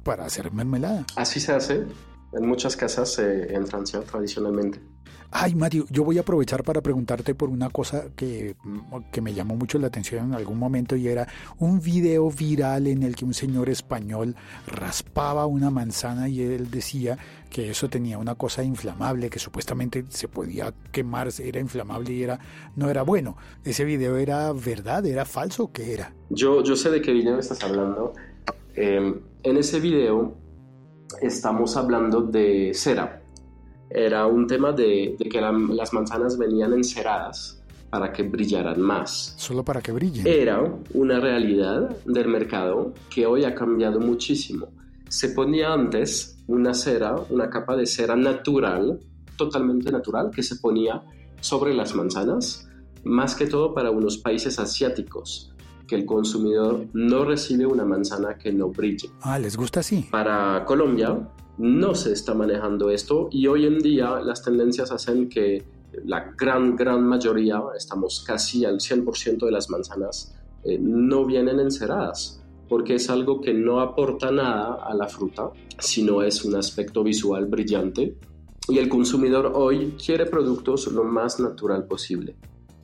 para 0.04 0.26
hacer 0.26 0.52
mermelada. 0.52 1.06
Así 1.16 1.40
se 1.40 1.52
hace 1.52 1.86
en 2.34 2.48
muchas 2.48 2.76
casas 2.76 3.20
eh, 3.20 3.54
en 3.54 3.68
Francia 3.68 4.02
tradicionalmente. 4.02 4.80
Ay, 5.34 5.56
Mario, 5.56 5.86
yo 5.90 6.04
voy 6.04 6.18
a 6.18 6.22
aprovechar 6.22 6.62
para 6.62 6.82
preguntarte 6.82 7.34
por 7.36 7.50
una 7.50 7.70
cosa 7.70 8.08
que, 8.18 8.58
que 9.14 9.22
me 9.22 9.34
llamó 9.34 9.56
mucho 9.56 9.80
la 9.80 9.88
atención 9.88 10.26
en 10.26 10.34
algún 10.34 10.60
momento 10.60 10.98
y 10.98 11.08
era 11.08 11.26
un 11.58 11.80
video 11.80 12.30
viral 12.30 12.88
en 12.88 13.04
el 13.04 13.16
que 13.16 13.24
un 13.24 13.34
señor 13.34 13.70
español 13.70 14.36
raspaba 14.68 15.46
una 15.46 15.70
manzana 15.70 16.28
y 16.28 16.42
él 16.42 16.70
decía 16.70 17.18
que 17.50 17.70
eso 17.70 17.90
tenía 17.90 18.18
una 18.18 18.36
cosa 18.36 18.62
inflamable, 18.62 19.30
que 19.30 19.40
supuestamente 19.40 20.04
se 20.10 20.28
podía 20.28 20.74
quemar, 20.92 21.30
era 21.40 21.62
inflamable 21.62 22.12
y 22.12 22.24
era, 22.24 22.38
no 22.76 22.90
era 22.90 23.04
bueno. 23.04 23.38
¿Ese 23.64 23.86
video 23.86 24.18
era 24.18 24.52
verdad, 24.52 25.06
era 25.06 25.24
falso? 25.24 25.72
¿Qué 25.72 25.94
era? 25.94 26.14
Yo, 26.30 26.62
yo 26.62 26.76
sé 26.76 26.90
de 26.92 27.02
qué 27.02 27.14
video 27.14 27.40
estás 27.40 27.64
hablando. 27.64 28.14
Eh, 28.76 29.22
en 29.44 29.58
ese 29.58 29.80
video 29.80 30.36
estamos 31.22 31.76
hablando 31.78 32.22
de 32.22 32.72
cera. 32.74 33.22
Era 33.90 34.26
un 34.28 34.48
tema 34.48 34.72
de, 34.72 35.16
de 35.20 35.30
que 35.30 35.42
la- 35.42 35.52
las 35.52 35.94
manzanas 35.94 36.38
venían 36.38 36.74
enceradas 36.74 37.62
para 37.90 38.14
que 38.14 38.24
brillaran 38.24 38.80
más. 38.80 39.34
Solo 39.38 39.64
para 39.64 39.82
que 39.82 39.92
brillen. 39.92 40.26
Era 40.26 40.64
una 40.94 41.20
realidad 41.20 41.90
del 42.06 42.28
mercado 42.30 42.94
que 43.10 43.26
hoy 43.26 43.44
ha 43.44 43.54
cambiado 43.54 44.00
muchísimo. 44.00 44.68
Se 45.10 45.30
ponía 45.30 45.74
antes 45.74 46.38
una 46.48 46.74
cera, 46.74 47.16
una 47.30 47.50
capa 47.50 47.76
de 47.76 47.86
cera 47.86 48.16
natural, 48.16 49.02
totalmente 49.36 49.92
natural, 49.92 50.32
que 50.34 50.42
se 50.42 50.56
ponía 50.56 51.04
sobre 51.42 51.74
las 51.74 51.94
manzanas, 51.96 52.70
más 53.04 53.36
que 53.36 53.48
todo 53.48 53.74
para 53.74 53.92
unos 53.92 54.18
países 54.20 54.58
asiáticos, 54.58 55.51
que 55.92 55.98
el 55.98 56.06
consumidor 56.06 56.86
no 56.94 57.26
recibe 57.26 57.66
una 57.66 57.84
manzana 57.84 58.38
que 58.38 58.54
no 58.54 58.70
brille. 58.70 59.10
Ah, 59.24 59.38
¿les 59.38 59.58
gusta 59.58 59.82
así? 59.82 60.08
Para 60.10 60.64
Colombia 60.64 61.28
no 61.58 61.96
se 61.96 62.14
está 62.14 62.34
manejando 62.34 62.90
esto 62.90 63.28
y 63.30 63.48
hoy 63.48 63.66
en 63.66 63.80
día 63.80 64.22
las 64.22 64.42
tendencias 64.42 64.90
hacen 64.94 65.28
que 65.28 65.66
la 66.06 66.32
gran, 66.38 66.78
gran 66.78 67.04
mayoría, 67.04 67.62
estamos 67.76 68.24
casi 68.26 68.64
al 68.64 68.80
100% 68.80 69.46
de 69.46 69.52
las 69.52 69.70
manzanas, 69.70 70.34
eh, 70.64 70.78
no 70.80 71.26
vienen 71.26 71.60
enceradas. 71.60 72.38
porque 72.70 72.96
es 72.96 73.10
algo 73.10 73.42
que 73.42 73.54
no 73.54 73.82
aporta 73.82 74.32
nada 74.32 74.76
a 74.82 74.94
la 74.94 75.10
fruta, 75.10 75.52
sino 75.78 76.24
es 76.24 76.46
un 76.46 76.56
aspecto 76.56 77.04
visual 77.04 77.48
brillante. 77.48 78.16
Y 78.70 78.78
el 78.78 78.88
consumidor 78.88 79.52
hoy 79.54 79.98
quiere 80.02 80.26
productos 80.26 80.88
lo 80.88 81.04
más 81.04 81.42
natural 81.42 81.84
posible. 81.84 82.38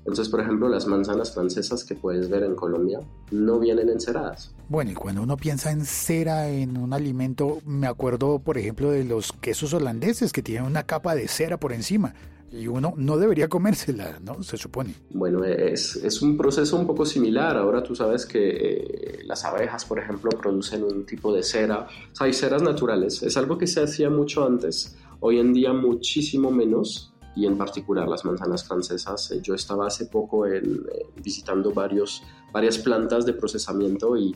Entonces, 0.08 0.30
por 0.30 0.40
ejemplo, 0.40 0.70
las 0.70 0.88
manzanas 0.88 1.34
francesas 1.34 1.84
que 1.84 1.94
puedes 1.94 2.30
ver 2.30 2.44
en 2.44 2.56
Colombia 2.56 3.02
no 3.30 3.60
vienen 3.60 3.90
enceradas. 3.90 4.56
Bueno, 4.70 4.92
y 4.92 4.94
cuando 4.94 5.22
uno 5.22 5.36
piensa 5.36 5.70
en 5.70 5.84
cera 5.84 6.48
en 6.50 6.78
un 6.78 6.94
alimento, 6.94 7.60
me 7.66 7.88
acuerdo, 7.88 8.40
por 8.40 8.58
ejemplo, 8.58 8.90
de 8.90 9.04
los 9.04 9.34
quesos 9.34 9.74
holandeses 9.74 10.32
que 10.32 10.42
tienen 10.42 10.64
una 10.64 10.84
capa 10.84 11.14
de 11.14 11.28
cera 11.28 11.60
por 11.60 11.74
encima. 11.74 12.14
Y 12.50 12.68
uno 12.68 12.94
no 12.96 13.18
debería 13.18 13.50
comérsela, 13.50 14.20
¿no? 14.24 14.42
Se 14.44 14.56
supone. 14.56 14.94
Bueno, 15.10 15.44
es, 15.44 15.98
es 15.98 16.22
un 16.22 16.38
proceso 16.38 16.78
un 16.78 16.88
poco 16.88 17.06
similar. 17.06 17.58
Ahora 17.58 17.84
tú 17.84 17.94
sabes 17.94 18.26
que 18.26 18.50
eh, 18.50 19.20
las 19.26 19.44
abejas, 19.44 19.84
por 19.84 20.00
ejemplo, 20.00 20.32
producen 20.42 20.86
un 20.86 21.06
tipo 21.06 21.34
de 21.34 21.44
cera. 21.44 21.86
O 22.14 22.16
sea, 22.16 22.28
hay 22.28 22.34
ceras 22.34 22.62
naturales. 22.62 23.22
Es 23.24 23.36
algo 23.36 23.58
que 23.58 23.68
se 23.68 23.84
hacía 23.84 24.10
mucho 24.10 24.46
antes. 24.46 24.96
Hoy 25.20 25.40
en 25.40 25.52
día 25.52 25.74
muchísimo 25.74 26.50
menos 26.50 27.12
y 27.38 27.46
en 27.46 27.58
particular 27.58 28.08
las 28.08 28.26
manzanas 28.26 28.68
francesas. 28.68 29.32
Eh, 29.32 29.40
yo 29.42 29.54
estaba 29.54 29.86
hace 29.86 30.08
poco 30.08 30.48
en, 30.48 30.86
eh, 30.92 31.06
visitando 31.24 31.72
varios, 31.72 32.24
varias 32.52 32.80
plantas 32.80 33.26
de 33.26 33.34
procesamiento 33.34 34.18
y, 34.18 34.36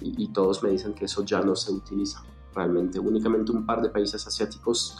y, 0.00 0.24
y, 0.24 0.28
todos 0.32 0.62
me 0.64 0.70
dicen 0.70 0.92
que 0.92 1.04
eso 1.04 1.24
ya 1.24 1.40
no 1.40 1.54
se 1.54 1.70
utiliza 1.70 2.24
realmente. 2.52 2.98
Únicamente 2.98 3.52
un 3.52 3.64
par 3.64 3.80
de 3.80 3.90
países 3.90 4.26
asiáticos 4.26 4.98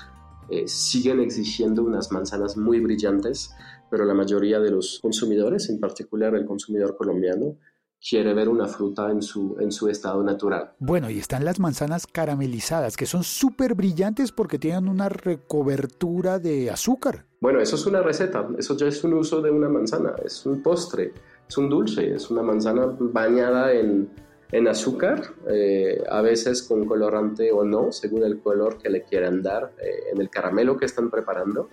eh, 0.48 0.68
siguen 0.68 1.20
exigiendo 1.20 1.82
unas 1.82 2.12
manzanas 2.12 2.56
muy 2.56 2.78
brillantes, 2.78 3.54
pero 3.90 4.04
la 4.04 4.14
mayoría 4.14 4.60
de 4.60 4.70
los 4.70 5.00
consumidores, 5.00 5.68
en 5.68 5.80
particular 5.80 6.34
el 6.34 6.46
consumidor 6.46 6.96
colombiano, 6.96 7.56
quiere 8.06 8.34
ver 8.34 8.48
una 8.48 8.66
fruta 8.66 9.10
en 9.10 9.22
su, 9.22 9.56
en 9.60 9.70
su 9.70 9.88
estado 9.88 10.22
natural. 10.22 10.72
Bueno, 10.78 11.08
y 11.08 11.18
están 11.18 11.44
las 11.44 11.60
manzanas 11.60 12.06
caramelizadas, 12.06 12.96
que 12.96 13.06
son 13.06 13.22
súper 13.22 13.74
brillantes 13.74 14.32
porque 14.32 14.58
tienen 14.58 14.88
una 14.88 15.08
recobertura 15.08 16.38
de 16.38 16.70
azúcar. 16.70 17.24
Bueno, 17.40 17.60
eso 17.60 17.76
es 17.76 17.86
una 17.86 18.02
receta, 18.02 18.48
eso 18.58 18.76
ya 18.76 18.86
es 18.86 19.02
un 19.04 19.14
uso 19.14 19.40
de 19.40 19.50
una 19.50 19.68
manzana, 19.68 20.14
es 20.24 20.44
un 20.46 20.62
postre, 20.62 21.12
es 21.48 21.56
un 21.56 21.68
dulce, 21.68 22.14
es 22.14 22.30
una 22.30 22.42
manzana 22.42 22.86
bañada 22.98 23.72
en, 23.72 24.08
en 24.50 24.68
azúcar, 24.68 25.22
eh, 25.48 26.02
a 26.08 26.22
veces 26.22 26.62
con 26.62 26.84
colorante 26.84 27.52
o 27.52 27.64
no, 27.64 27.92
según 27.92 28.24
el 28.24 28.40
color 28.40 28.78
que 28.78 28.90
le 28.90 29.02
quieran 29.02 29.42
dar 29.42 29.72
eh, 29.80 30.10
en 30.12 30.20
el 30.20 30.28
caramelo 30.28 30.76
que 30.76 30.86
están 30.86 31.10
preparando 31.10 31.68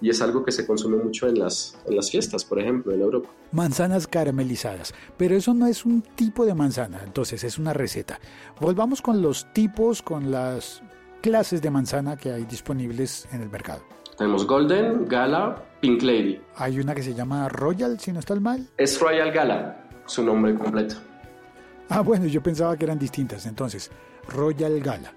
y 0.00 0.10
es 0.10 0.20
algo 0.20 0.44
que 0.44 0.52
se 0.52 0.66
consume 0.66 0.96
mucho 0.96 1.28
en 1.28 1.38
las, 1.38 1.76
en 1.86 1.96
las 1.96 2.10
fiestas, 2.10 2.44
por 2.44 2.58
ejemplo, 2.58 2.92
en 2.92 3.00
Europa. 3.00 3.28
Manzanas 3.52 4.06
caramelizadas, 4.06 4.94
pero 5.16 5.36
eso 5.36 5.54
no 5.54 5.66
es 5.66 5.84
un 5.84 6.02
tipo 6.02 6.44
de 6.44 6.54
manzana, 6.54 7.00
entonces 7.04 7.42
es 7.44 7.58
una 7.58 7.72
receta. 7.72 8.20
Volvamos 8.60 9.02
con 9.02 9.22
los 9.22 9.52
tipos, 9.52 10.02
con 10.02 10.30
las 10.30 10.82
clases 11.22 11.62
de 11.62 11.70
manzana 11.70 12.16
que 12.16 12.32
hay 12.32 12.44
disponibles 12.44 13.26
en 13.32 13.42
el 13.42 13.50
mercado. 13.50 13.82
Tenemos 14.16 14.46
Golden, 14.46 15.06
Gala, 15.06 15.62
Pink 15.80 16.02
Lady. 16.02 16.40
Hay 16.56 16.78
una 16.80 16.94
que 16.94 17.02
se 17.02 17.14
llama 17.14 17.48
Royal, 17.48 18.00
si 18.00 18.12
no 18.12 18.20
está 18.20 18.34
mal. 18.36 18.66
Es 18.78 18.98
Royal 19.00 19.30
Gala, 19.30 19.88
su 20.06 20.22
nombre 20.22 20.54
completo. 20.54 20.96
Ah, 21.88 22.00
bueno, 22.00 22.26
yo 22.26 22.42
pensaba 22.42 22.76
que 22.76 22.84
eran 22.84 22.98
distintas, 22.98 23.46
entonces, 23.46 23.90
Royal 24.28 24.80
Gala. 24.80 25.12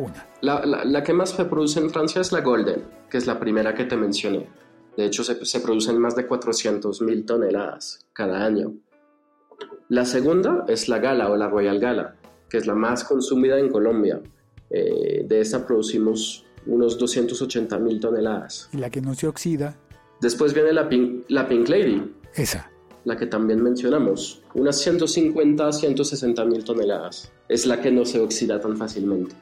Una. 0.00 0.26
La, 0.40 0.64
la, 0.64 0.84
la, 0.84 1.02
que 1.02 1.12
más 1.12 1.30
se 1.30 1.44
produce 1.44 1.80
en 1.80 1.90
Francia 1.90 2.20
es 2.20 2.32
la 2.32 2.40
Golden, 2.40 2.84
que 3.10 3.18
es 3.18 3.26
la 3.26 3.38
primera 3.38 3.74
que 3.74 3.84
te 3.84 3.96
mencioné. 3.96 4.48
De 4.96 5.04
hecho, 5.04 5.22
se, 5.24 5.44
se 5.44 5.60
producen 5.60 5.98
más 5.98 6.16
de 6.16 6.26
400 6.26 7.02
mil 7.02 7.24
toneladas 7.24 8.06
cada 8.12 8.44
año. 8.44 8.72
La 9.88 10.04
segunda 10.04 10.64
es 10.68 10.88
la 10.88 10.98
Gala 10.98 11.30
o 11.30 11.36
la 11.36 11.48
Royal 11.48 11.78
Gala, 11.80 12.16
que 12.48 12.58
es 12.58 12.66
la 12.66 12.74
más 12.74 13.04
consumida 13.04 13.58
en 13.58 13.68
Colombia. 13.68 14.20
Eh, 14.70 15.24
de 15.26 15.40
esta 15.40 15.66
producimos 15.66 16.44
unos 16.66 16.98
280 16.98 17.78
mil 17.78 18.00
toneladas. 18.00 18.68
¿Y 18.72 18.76
la 18.76 18.90
que 18.90 19.00
no 19.00 19.14
se 19.14 19.26
oxida? 19.26 19.76
Después 20.20 20.54
viene 20.54 20.72
la 20.72 20.88
Pink, 20.88 21.24
la 21.28 21.48
Pink 21.48 21.68
Lady. 21.68 22.12
Esa. 22.34 22.70
La 23.04 23.16
que 23.16 23.26
también 23.26 23.62
mencionamos. 23.62 24.42
Unas 24.54 24.78
150 24.78 25.66
a 25.66 25.72
160 25.72 26.44
mil 26.44 26.64
toneladas. 26.64 27.32
Es 27.48 27.66
la 27.66 27.80
que 27.80 27.90
no 27.90 28.04
se 28.04 28.20
oxida 28.20 28.60
tan 28.60 28.76
fácilmente. 28.76 29.34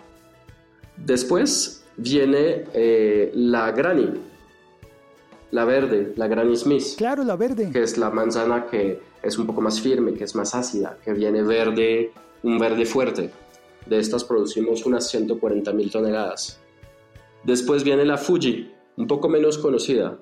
Después 1.05 1.85
viene 1.97 2.65
eh, 2.75 3.31
la 3.35 3.73
Granny, 3.73 4.11
la 5.51 5.65
verde, 5.65 6.13
la 6.17 6.29
Granny 6.29 6.57
Smith. 6.57 6.97
Claro, 6.97 7.25
la 7.25 7.37
verde. 7.37 7.71
Que 7.71 7.83
es 7.83 7.99
la 7.99 8.11
manzana 8.11 8.67
que 8.67 9.01
es 9.23 9.39
un 9.39 9.47
poco 9.47 9.61
más 9.61 9.81
firme, 9.81 10.15
que 10.15 10.25
es 10.25 10.35
más 10.35 10.55
ácida, 10.55 10.99
que 11.05 11.13
viene 11.13 11.43
verde, 11.43 12.13
un 12.43 12.59
verde 12.59 12.87
fuerte. 12.87 13.31
De 13.87 13.99
estas 13.99 14.25
producimos 14.25 14.85
unas 14.85 15.09
140 15.09 15.73
mil 15.73 15.91
toneladas. 15.91 16.61
Después 17.45 17.85
viene 17.85 18.05
la 18.05 18.19
Fuji, 18.19 18.71
un 18.97 19.07
poco 19.07 19.29
menos 19.29 19.59
conocida. 19.59 20.19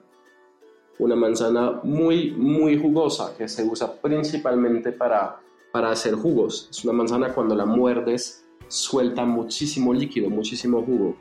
Una 0.99 1.17
manzana 1.17 1.81
muy, 1.83 2.31
muy 2.31 2.79
jugosa 2.79 3.35
que 3.37 3.49
se 3.49 3.65
usa 3.65 3.93
principalmente 4.01 4.93
para, 4.93 5.41
para 5.73 5.91
hacer 5.91 6.15
jugos. 6.15 6.69
Es 6.71 6.85
una 6.85 6.93
manzana 6.93 7.35
cuando 7.35 7.55
la 7.55 7.67
muerdes 7.67 8.46
suelta 8.69 9.25
muchísimo 9.25 9.93
líquido, 9.93 10.31
muchísimo 10.31 10.83
jugo. 10.83 11.17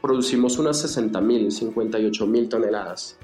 Producimos 0.00 0.58
unas 0.58 0.80
60 0.80 1.20
mil, 1.20 1.50
58 1.50 2.26
mil 2.26 2.48
toneladas. 2.48 3.18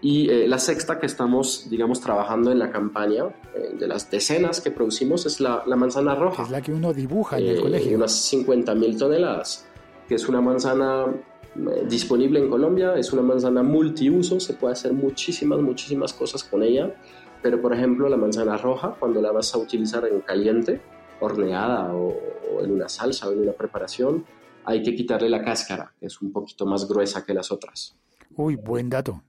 Y 0.00 0.28
eh, 0.30 0.48
la 0.48 0.58
sexta 0.58 0.98
que 0.98 1.06
estamos, 1.06 1.68
digamos, 1.70 2.00
trabajando 2.00 2.50
en 2.50 2.58
la 2.58 2.70
campaña, 2.70 3.26
eh, 3.54 3.76
de 3.78 3.86
las 3.86 4.10
decenas 4.10 4.60
que 4.60 4.72
producimos, 4.72 5.26
es 5.26 5.40
la, 5.40 5.62
la 5.64 5.76
manzana 5.76 6.16
roja. 6.16 6.42
Es 6.42 6.50
la 6.50 6.60
que 6.60 6.72
uno 6.72 6.92
dibuja 6.92 7.38
en 7.38 7.46
el 7.46 7.60
colegio. 7.60 7.96
Unas 7.96 8.12
50 8.12 8.74
mil 8.74 8.98
toneladas, 8.98 9.64
que 10.08 10.16
es 10.16 10.28
una 10.28 10.40
manzana 10.40 11.06
eh, 11.06 11.84
disponible 11.88 12.40
en 12.40 12.50
Colombia, 12.50 12.96
es 12.96 13.12
una 13.12 13.22
manzana 13.22 13.62
multiuso, 13.62 14.40
se 14.40 14.54
puede 14.54 14.72
hacer 14.72 14.92
muchísimas, 14.92 15.60
muchísimas 15.60 16.12
cosas 16.12 16.42
con 16.42 16.64
ella. 16.64 16.92
Pero, 17.40 17.62
por 17.62 17.72
ejemplo, 17.72 18.08
la 18.08 18.16
manzana 18.16 18.56
roja, 18.56 18.96
cuando 18.98 19.22
la 19.22 19.30
vas 19.30 19.54
a 19.54 19.58
utilizar 19.58 20.04
en 20.06 20.20
caliente, 20.20 20.80
horneada 21.22 21.94
o, 21.94 22.08
o, 22.08 22.62
en 22.62 22.72
una 22.72 22.88
salsa 22.88 23.28
o 23.28 23.32
en 23.32 23.40
una 23.40 23.52
preparación, 23.52 24.24
hay 24.64 24.82
que 24.82 24.94
quitarle 24.94 25.28
la 25.28 25.42
cáscara, 25.42 25.92
que 25.98 26.06
es 26.06 26.20
un 26.20 26.32
poquito 26.32 26.66
más 26.66 26.86
gruesa 26.88 27.24
que 27.24 27.34
las 27.34 27.50
otras. 27.50 27.96
Uy, 28.36 28.56
buen 28.56 28.88
dato. 28.88 29.22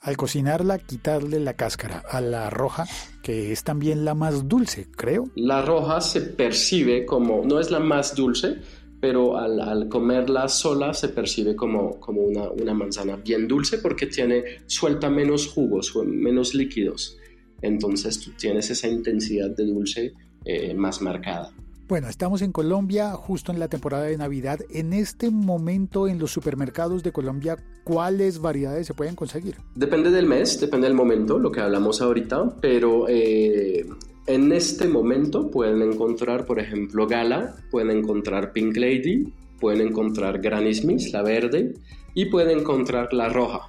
Al 0.00 0.16
cocinarla, 0.16 0.78
quitarle 0.78 1.40
la 1.40 1.54
cáscara 1.54 2.02
a 2.10 2.22
la 2.22 2.48
roja, 2.48 2.86
que 3.22 3.52
es 3.52 3.64
también 3.64 4.04
la 4.04 4.14
más 4.14 4.48
dulce, 4.48 4.90
creo. 4.90 5.24
La 5.34 5.60
roja 5.60 6.00
se 6.00 6.22
percibe 6.22 7.04
como, 7.04 7.44
no 7.44 7.60
es 7.60 7.70
la 7.70 7.80
más 7.80 8.14
dulce, 8.14 8.62
pero 8.98 9.36
al, 9.36 9.60
al 9.60 9.88
comerla 9.88 10.48
sola 10.48 10.94
se 10.94 11.10
percibe 11.10 11.54
como, 11.54 12.00
como 12.00 12.22
una, 12.22 12.50
una, 12.50 12.72
manzana 12.72 13.16
bien 13.16 13.46
dulce 13.46 13.78
porque 13.78 14.06
tiene, 14.06 14.62
suelta 14.66 15.10
menos 15.10 15.48
jugos, 15.48 15.94
menos 16.04 16.54
líquidos. 16.54 17.18
Entonces 17.60 18.20
tú 18.20 18.32
tienes 18.38 18.70
esa 18.70 18.88
intensidad 18.88 19.50
de 19.50 19.66
dulce 19.66 20.14
eh, 20.44 20.74
más 20.74 21.02
marcada. 21.02 21.52
Bueno, 21.90 22.08
estamos 22.08 22.40
en 22.42 22.52
Colombia 22.52 23.10
justo 23.14 23.50
en 23.50 23.58
la 23.58 23.66
temporada 23.66 24.04
de 24.04 24.16
Navidad. 24.16 24.60
En 24.70 24.92
este 24.92 25.28
momento 25.30 26.06
en 26.06 26.20
los 26.20 26.30
supermercados 26.30 27.02
de 27.02 27.10
Colombia, 27.10 27.56
¿cuáles 27.82 28.38
variedades 28.38 28.86
se 28.86 28.94
pueden 28.94 29.16
conseguir? 29.16 29.56
Depende 29.74 30.12
del 30.12 30.26
mes, 30.26 30.60
depende 30.60 30.86
del 30.86 30.94
momento, 30.94 31.40
lo 31.40 31.50
que 31.50 31.58
hablamos 31.58 32.00
ahorita, 32.00 32.58
pero 32.60 33.06
eh, 33.08 33.84
en 34.26 34.52
este 34.52 34.86
momento 34.86 35.50
pueden 35.50 35.82
encontrar, 35.82 36.46
por 36.46 36.60
ejemplo, 36.60 37.08
Gala, 37.08 37.56
pueden 37.72 37.90
encontrar 37.90 38.52
Pink 38.52 38.76
Lady, 38.76 39.32
pueden 39.58 39.88
encontrar 39.88 40.40
Granny 40.40 40.72
Smith, 40.72 41.12
la 41.12 41.22
verde, 41.22 41.74
y 42.14 42.26
pueden 42.26 42.60
encontrar 42.60 43.12
la 43.12 43.28
roja. 43.28 43.68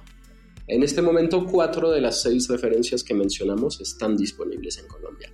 En 0.68 0.84
este 0.84 1.02
momento, 1.02 1.44
cuatro 1.44 1.90
de 1.90 2.00
las 2.00 2.22
seis 2.22 2.48
referencias 2.48 3.02
que 3.02 3.14
mencionamos 3.14 3.80
están 3.80 4.16
disponibles 4.16 4.78
en 4.78 4.86
Colombia. 4.86 5.32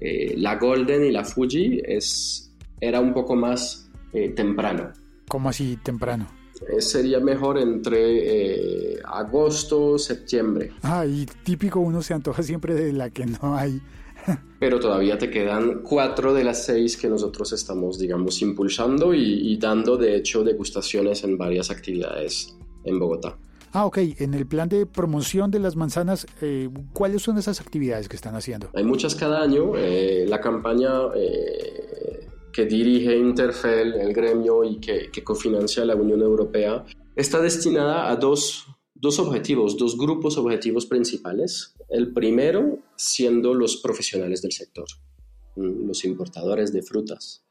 Eh, 0.00 0.34
la 0.36 0.56
Golden 0.56 1.04
y 1.04 1.10
la 1.10 1.24
Fuji 1.24 1.80
es, 1.84 2.52
era 2.80 3.00
un 3.00 3.12
poco 3.14 3.34
más 3.34 3.90
eh, 4.12 4.30
temprano. 4.30 4.92
¿Cómo 5.28 5.48
así 5.48 5.78
temprano? 5.82 6.26
Eh, 6.68 6.80
sería 6.80 7.20
mejor 7.20 7.58
entre 7.58 8.94
eh, 8.94 8.98
agosto, 9.04 9.98
septiembre. 9.98 10.72
Ah, 10.82 11.04
y 11.04 11.26
típico 11.42 11.80
uno 11.80 12.02
se 12.02 12.14
antoja 12.14 12.42
siempre 12.42 12.74
de 12.74 12.92
la 12.92 13.10
que 13.10 13.26
no 13.26 13.56
hay. 13.56 13.80
Pero 14.58 14.80
todavía 14.80 15.18
te 15.18 15.30
quedan 15.30 15.82
cuatro 15.82 16.32
de 16.32 16.44
las 16.44 16.64
seis 16.64 16.96
que 16.96 17.08
nosotros 17.08 17.52
estamos, 17.52 17.98
digamos, 17.98 18.40
impulsando 18.42 19.14
y, 19.14 19.52
y 19.52 19.56
dando, 19.58 19.96
de 19.96 20.16
hecho, 20.16 20.42
degustaciones 20.42 21.24
en 21.24 21.36
varias 21.36 21.70
actividades 21.70 22.56
en 22.84 22.98
Bogotá. 22.98 23.36
Ah, 23.76 23.84
ok. 23.84 23.98
En 24.20 24.32
el 24.32 24.46
plan 24.46 24.70
de 24.70 24.86
promoción 24.86 25.50
de 25.50 25.58
las 25.58 25.76
manzanas, 25.76 26.26
eh, 26.40 26.70
¿cuáles 26.94 27.20
son 27.20 27.36
esas 27.36 27.60
actividades 27.60 28.08
que 28.08 28.16
están 28.16 28.34
haciendo? 28.34 28.70
Hay 28.72 28.84
muchas 28.84 29.14
cada 29.14 29.42
año. 29.42 29.76
Eh, 29.76 30.24
la 30.26 30.40
campaña 30.40 30.92
eh, 31.14 32.26
que 32.50 32.64
dirige 32.64 33.14
Interfel, 33.14 33.92
el 33.92 34.14
gremio, 34.14 34.64
y 34.64 34.80
que, 34.80 35.10
que, 35.12 35.22
cofinancia 35.22 35.84
la 35.84 35.94
Unión 35.94 36.22
Europea, 36.22 36.86
está 37.16 37.38
destinada 37.38 38.10
a 38.10 38.16
dos, 38.16 38.66
dos 38.94 39.18
objetivos, 39.18 39.76
dos 39.76 39.98
grupos 39.98 40.38
objetivos 40.38 40.86
principales. 40.86 41.74
El 41.90 42.14
primero 42.14 42.78
siendo 42.96 43.52
los 43.52 43.76
profesionales 43.76 44.40
del 44.40 44.52
sector. 44.52 44.86
mm, 45.56 45.86
los 45.86 46.02
importadores 46.06 46.72
de 46.72 46.82
frutas. 46.82 47.44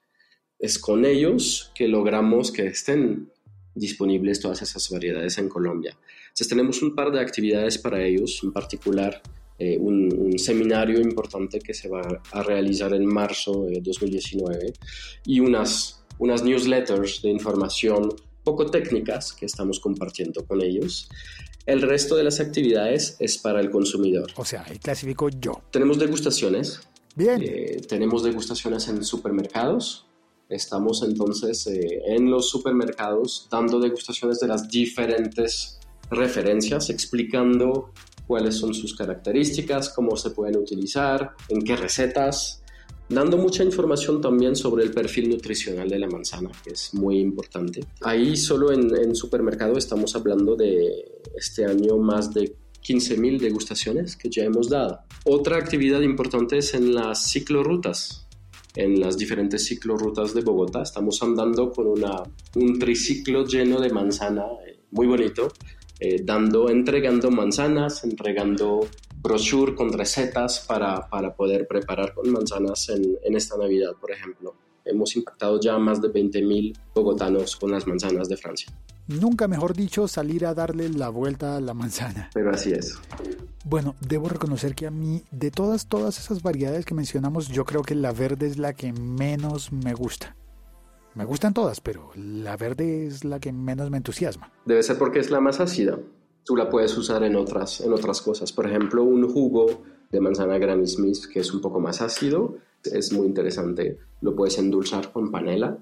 Es 0.58 0.80
con 0.80 1.06
ellos 1.06 1.72
que 1.76 1.88
logramos 1.88 2.52
que 2.52 2.66
estén 2.66 3.30
disponibles 3.76 4.40
todas 4.40 4.62
esas 4.62 4.90
variedades 4.90 5.38
en 5.38 5.50
Colombia. 5.50 5.96
Entonces 6.24 6.48
tenemos 6.48 6.82
un 6.82 6.96
par 6.96 7.12
de 7.12 7.20
actividades 7.20 7.78
para 7.78 8.04
ellos, 8.04 8.40
en 8.44 8.52
particular 8.52 9.22
eh, 9.60 9.78
un, 9.80 10.14
un, 10.18 10.40
seminario 10.40 11.00
importante 11.00 11.60
que 11.60 11.74
se 11.74 11.88
va 11.88 12.02
a 12.32 12.44
realizar 12.44 12.94
en 12.94 13.06
marzo 13.06 13.66
de 13.66 13.80
2019 13.82 14.74
y 15.26 15.40
unas, 15.40 16.04
unas 16.20 16.44
newsletters 16.44 17.22
de 17.22 17.30
información 17.30 18.10
poco 18.44 18.68
técnicas 18.68 19.34
que 19.34 19.46
estamos 19.46 19.80
compartiendo 19.80 20.46
con 20.46 20.62
ellos. 20.62 21.10
El 21.66 21.82
resto 21.82 22.16
de 22.16 22.24
las 22.24 22.40
actividades 22.40 23.18
es 23.20 23.38
para 23.38 23.60
el 23.60 23.72
consumidor. 23.72 24.32
O 24.36 24.46
sea, 24.46 24.64
ahí 24.68 24.78
clasifico 24.78 25.30
yo. 25.30 25.64
Tenemos 25.72 25.98
degustaciones. 25.98 26.80
Bien. 27.16 27.42
Eh, 27.42 27.82
tenemos 27.88 28.24
degustaciones 28.24 28.88
en 28.88 29.04
supermercados. 29.04 30.06
Estamos 30.50 31.04
entonces 31.04 31.66
eh, 31.68 32.02
en 32.08 32.30
los 32.30 32.50
supermercados 32.50 33.48
dando 33.50 33.80
degustaciones 33.80 34.40
de 34.40 34.48
las 34.48 34.70
diferentes 34.70 35.80
referencias, 36.12 36.90
explicando 36.90 37.92
cuáles 38.28 38.56
son 38.56 38.74
sus 38.74 38.96
características, 38.96 39.90
cómo 39.90 40.16
se 40.18 40.32
pueden 40.32 40.58
utilizar, 40.58 41.32
en 41.50 41.62
qué 41.64 41.76
recetas, 41.76 42.62
dando 43.10 43.38
mucha 43.38 43.64
información 43.64 44.22
también 44.22 44.56
sobre 44.56 44.84
el 44.84 44.92
perfil 44.92 45.30
nutricional 45.30 45.90
de 45.90 46.00
la 46.00 46.08
manzana, 46.08 46.52
que 46.64 46.72
es 46.72 46.94
muy 46.94 47.20
importante. 47.20 47.86
Ahí 48.02 48.36
solo 48.36 48.72
en, 48.72 48.96
en 48.96 49.16
supermercado 49.16 49.78
estamos 49.78 50.16
hablando 50.16 50.56
de 50.56 51.22
este 51.36 51.66
año 51.66 51.98
más 51.98 52.34
de 52.34 52.56
15.000 52.86 53.40
degustaciones 53.40 54.16
que 54.16 54.30
ya 54.30 54.44
hemos 54.44 54.70
dado. 54.70 55.00
Otra 55.26 55.58
actividad 55.58 56.02
importante 56.02 56.58
es 56.58 56.74
en 56.74 56.94
las 56.94 57.32
ciclorrutas. 57.32 58.25
En 58.76 59.00
las 59.00 59.18
diferentes 59.18 59.66
ciclorrutas 59.66 60.34
de 60.34 60.42
Bogotá 60.42 60.82
estamos 60.82 61.22
andando 61.24 61.72
con 61.72 61.88
una, 61.88 62.24
un 62.56 62.78
triciclo 62.78 63.46
lleno 63.46 63.80
de 63.80 63.90
manzana, 63.90 64.46
eh, 64.68 64.80
muy 64.92 65.08
bonito, 65.08 65.48
eh, 66.00 66.22
dando, 66.24 66.70
entregando 66.70 67.32
manzanas, 67.32 68.04
entregando 68.04 68.86
brochure 69.22 69.74
con 69.74 69.94
recetas 69.94 70.66
para, 70.68 71.08
para 71.08 71.34
poder 71.34 71.68
preparar 71.68 72.14
con 72.14 72.30
manzanas 72.32 72.90
en, 72.90 73.18
en, 73.24 73.36
esta 73.36 73.58
Navidad, 73.58 73.94
por 74.00 74.12
ejemplo. 74.12 74.56
Hemos 74.86 75.16
impactado 75.16 75.60
ya 75.60 75.78
más 75.78 76.02
de 76.02 76.10
20.000 76.10 76.78
bogotanos 76.94 77.56
con 77.56 77.72
las 77.72 77.88
manzanas 77.88 78.30
de 78.30 78.38
Francia. 78.38 78.72
Nunca 79.08 79.48
mejor 79.48 79.76
dicho 79.76 80.08
salir 80.08 80.46
a 80.46 80.54
darle 80.54 80.90
la 80.90 81.10
vuelta 81.10 81.58
a 81.58 81.62
la 81.62 81.74
manzana. 81.74 82.30
Pero 82.34 82.52
así 82.52 82.72
es. 82.72 82.98
Bueno, 83.64 83.96
debo 84.00 84.30
reconocer 84.30 84.76
que 84.76 84.88
a 84.88 84.92
mí, 84.92 85.24
de 85.32 85.52
todas, 85.52 85.88
todas 85.88 86.20
esas 86.20 86.42
variedades 86.42 86.86
que 86.86 86.94
mencionamos, 86.94 87.48
yo 87.50 87.66
creo 87.66 87.82
que 87.82 87.96
la 87.96 88.12
verde 88.12 88.48
es 88.48 88.58
la 88.58 88.74
que 88.74 88.94
menos 88.94 89.72
me 89.72 89.94
gusta. 89.94 90.36
Me 91.16 91.24
gustan 91.24 91.54
todas, 91.54 91.82
pero 91.82 92.12
la 92.16 92.58
verde 92.58 93.08
es 93.08 93.24
la 93.24 93.40
que 93.40 93.54
menos 93.54 93.90
me 93.90 93.98
entusiasma. 93.98 94.52
Debe 94.66 94.84
ser 94.84 94.98
porque 94.98 95.20
es 95.20 95.32
la 95.32 95.40
más 95.40 95.60
ácida. 95.60 95.98
Tú 96.44 96.56
la 96.56 96.70
puedes 96.70 96.96
usar 96.98 97.24
en 97.24 97.36
otras, 97.36 97.82
en 97.82 97.94
otras 97.94 98.22
cosas. 98.22 98.52
Por 98.52 98.68
ejemplo, 98.68 99.04
un 99.04 99.32
jugo 99.32 99.84
de 100.12 100.20
manzana 100.20 100.58
Granny 100.58 100.88
Smith 100.88 101.26
que 101.32 101.40
es 101.40 101.54
un 101.54 101.62
poco 101.62 101.80
más 101.80 102.02
ácido, 102.02 102.58
es 102.88 103.12
muy 103.14 103.28
interesante. 103.28 103.98
Lo 104.22 104.36
puedes 104.36 104.58
endulzar 104.58 105.12
con 105.12 105.32
panela 105.32 105.78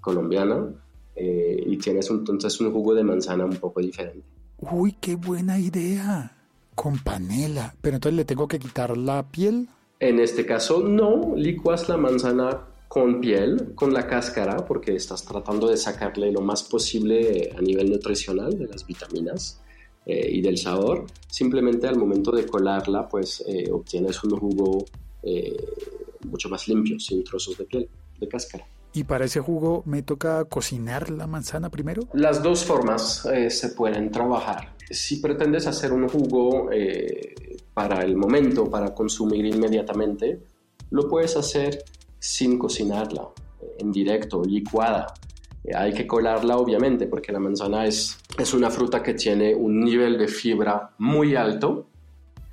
colombiana 0.00 0.72
eh, 1.14 1.62
y 1.66 1.76
tienes 1.76 2.10
entonces 2.10 2.60
un 2.60 2.72
jugo 2.72 2.94
de 2.94 3.04
manzana 3.04 3.44
un 3.44 3.56
poco 3.56 3.80
diferente. 3.80 4.26
Uy, 4.58 4.96
qué 5.00 5.16
buena 5.16 5.58
idea. 5.58 6.36
Con 6.74 6.98
panela. 6.98 7.74
Pero 7.80 7.96
entonces 7.96 8.16
le 8.16 8.24
tengo 8.24 8.48
que 8.48 8.58
quitar 8.58 8.96
la 8.96 9.28
piel. 9.30 9.68
En 9.98 10.18
este 10.18 10.46
caso, 10.46 10.80
no. 10.80 11.34
Licuas 11.36 11.88
la 11.88 11.96
manzana 11.96 12.66
con 12.88 13.20
piel, 13.20 13.72
con 13.74 13.92
la 13.92 14.06
cáscara, 14.06 14.64
porque 14.64 14.96
estás 14.96 15.24
tratando 15.24 15.68
de 15.68 15.76
sacarle 15.76 16.32
lo 16.32 16.40
más 16.40 16.64
posible 16.64 17.52
a 17.56 17.60
nivel 17.60 17.90
nutricional 17.90 18.58
de 18.58 18.66
las 18.66 18.84
vitaminas 18.84 19.60
eh, 20.06 20.28
y 20.28 20.40
del 20.40 20.58
sabor. 20.58 21.06
Simplemente 21.28 21.86
al 21.86 21.96
momento 21.96 22.32
de 22.32 22.46
colarla, 22.46 23.08
pues 23.08 23.44
eh, 23.46 23.70
obtienes 23.70 24.24
un 24.24 24.36
jugo 24.36 24.84
eh, 25.22 25.56
mucho 26.26 26.48
más 26.48 26.68
limpio, 26.68 26.98
sin 26.98 27.24
trozos 27.24 27.56
de 27.58 27.64
piel, 27.64 27.88
de 28.18 28.28
cáscara. 28.28 28.66
¿Y 28.92 29.04
para 29.04 29.24
ese 29.24 29.40
jugo 29.40 29.82
me 29.86 30.02
toca 30.02 30.44
cocinar 30.46 31.10
la 31.10 31.26
manzana 31.26 31.70
primero? 31.70 32.02
Las 32.12 32.42
dos 32.42 32.64
formas 32.64 33.24
eh, 33.26 33.48
se 33.48 33.68
pueden 33.70 34.10
trabajar. 34.10 34.74
Si 34.90 35.16
pretendes 35.20 35.68
hacer 35.68 35.92
un 35.92 36.08
jugo 36.08 36.70
eh, 36.72 37.58
para 37.72 38.02
el 38.02 38.16
momento, 38.16 38.68
para 38.68 38.92
consumir 38.92 39.44
inmediatamente, 39.44 40.40
lo 40.90 41.08
puedes 41.08 41.36
hacer 41.36 41.84
sin 42.18 42.58
cocinarla, 42.58 43.28
en 43.78 43.92
directo, 43.92 44.42
licuada. 44.44 45.14
Eh, 45.62 45.76
hay 45.76 45.92
que 45.92 46.08
colarla 46.08 46.56
obviamente 46.56 47.06
porque 47.06 47.30
la 47.30 47.38
manzana 47.38 47.86
es, 47.86 48.18
es 48.36 48.52
una 48.52 48.70
fruta 48.70 49.04
que 49.04 49.14
tiene 49.14 49.54
un 49.54 49.80
nivel 49.80 50.18
de 50.18 50.26
fibra 50.26 50.90
muy 50.98 51.36
alto. 51.36 51.86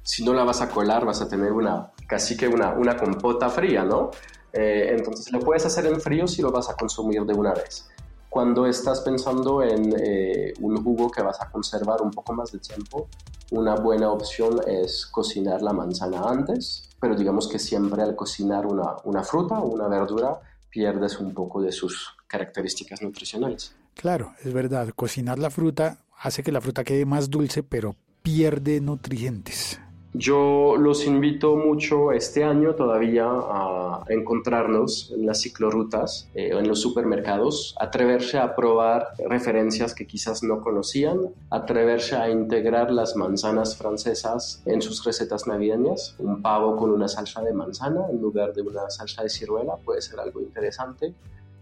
Si 0.03 0.23
no 0.23 0.33
la 0.33 0.43
vas 0.43 0.61
a 0.61 0.69
colar 0.69 1.03
vas 1.03 1.19
a 1.21 1.27
tener 1.27 1.51
una, 1.51 1.91
casi 2.07 2.35
que 2.37 2.47
una, 2.47 2.73
una 2.73 2.97
compota 2.97 3.49
fría, 3.49 3.83
¿no? 3.83 4.11
Eh, 4.53 4.95
entonces 4.97 5.31
lo 5.31 5.39
puedes 5.39 5.65
hacer 5.65 5.85
en 5.85 5.99
frío 6.01 6.27
si 6.27 6.41
lo 6.41 6.51
vas 6.51 6.69
a 6.69 6.75
consumir 6.75 7.23
de 7.23 7.33
una 7.33 7.53
vez. 7.53 7.89
Cuando 8.29 8.65
estás 8.65 9.01
pensando 9.01 9.61
en 9.61 9.93
eh, 9.99 10.53
un 10.61 10.83
jugo 10.83 11.11
que 11.11 11.21
vas 11.21 11.39
a 11.41 11.49
conservar 11.49 12.01
un 12.01 12.11
poco 12.11 12.33
más 12.33 12.51
de 12.51 12.59
tiempo, 12.59 13.07
una 13.51 13.75
buena 13.75 14.11
opción 14.11 14.59
es 14.67 15.05
cocinar 15.05 15.61
la 15.61 15.73
manzana 15.73 16.23
antes, 16.23 16.89
pero 16.99 17.15
digamos 17.15 17.47
que 17.47 17.59
siempre 17.59 18.01
al 18.01 18.15
cocinar 18.15 18.65
una, 18.65 18.95
una 19.03 19.23
fruta 19.23 19.59
o 19.59 19.67
una 19.67 19.87
verdura 19.87 20.39
pierdes 20.69 21.19
un 21.19 21.33
poco 21.33 21.61
de 21.61 21.71
sus 21.71 22.15
características 22.27 23.01
nutricionales. 23.01 23.75
Claro, 23.93 24.33
es 24.43 24.53
verdad, 24.53 24.89
cocinar 24.95 25.39
la 25.39 25.49
fruta 25.49 25.99
hace 26.19 26.43
que 26.43 26.51
la 26.51 26.61
fruta 26.61 26.83
quede 26.83 27.05
más 27.05 27.29
dulce, 27.29 27.63
pero 27.63 27.95
pierde 28.21 28.81
nutrientes. 28.81 29.79
Yo 30.17 30.77
los 30.79 31.05
invito 31.05 31.55
mucho 31.55 32.11
este 32.11 32.43
año 32.43 32.73
todavía 32.73 33.27
a 33.27 34.03
encontrarnos 34.09 35.11
en 35.15 35.27
las 35.27 35.41
ciclorrutas 35.41 36.27
eh, 36.33 36.49
en 36.53 36.67
los 36.67 36.81
supermercados, 36.81 37.75
atreverse 37.79 38.39
a 38.39 38.55
probar 38.55 39.09
referencias 39.29 39.93
que 39.93 40.07
quizás 40.07 40.41
no 40.41 40.61
conocían, 40.61 41.19
atreverse 41.51 42.15
a 42.15 42.31
integrar 42.31 42.89
las 42.89 43.15
manzanas 43.15 43.77
francesas 43.77 44.63
en 44.65 44.81
sus 44.81 45.05
recetas 45.05 45.45
navideñas. 45.45 46.15
Un 46.17 46.41
pavo 46.41 46.77
con 46.77 46.89
una 46.89 47.07
salsa 47.07 47.43
de 47.43 47.53
manzana 47.53 48.07
en 48.09 48.19
lugar 48.19 48.53
de 48.53 48.63
una 48.63 48.89
salsa 48.89 49.21
de 49.21 49.29
ciruela 49.29 49.75
puede 49.75 50.01
ser 50.01 50.19
algo 50.19 50.41
interesante. 50.41 51.13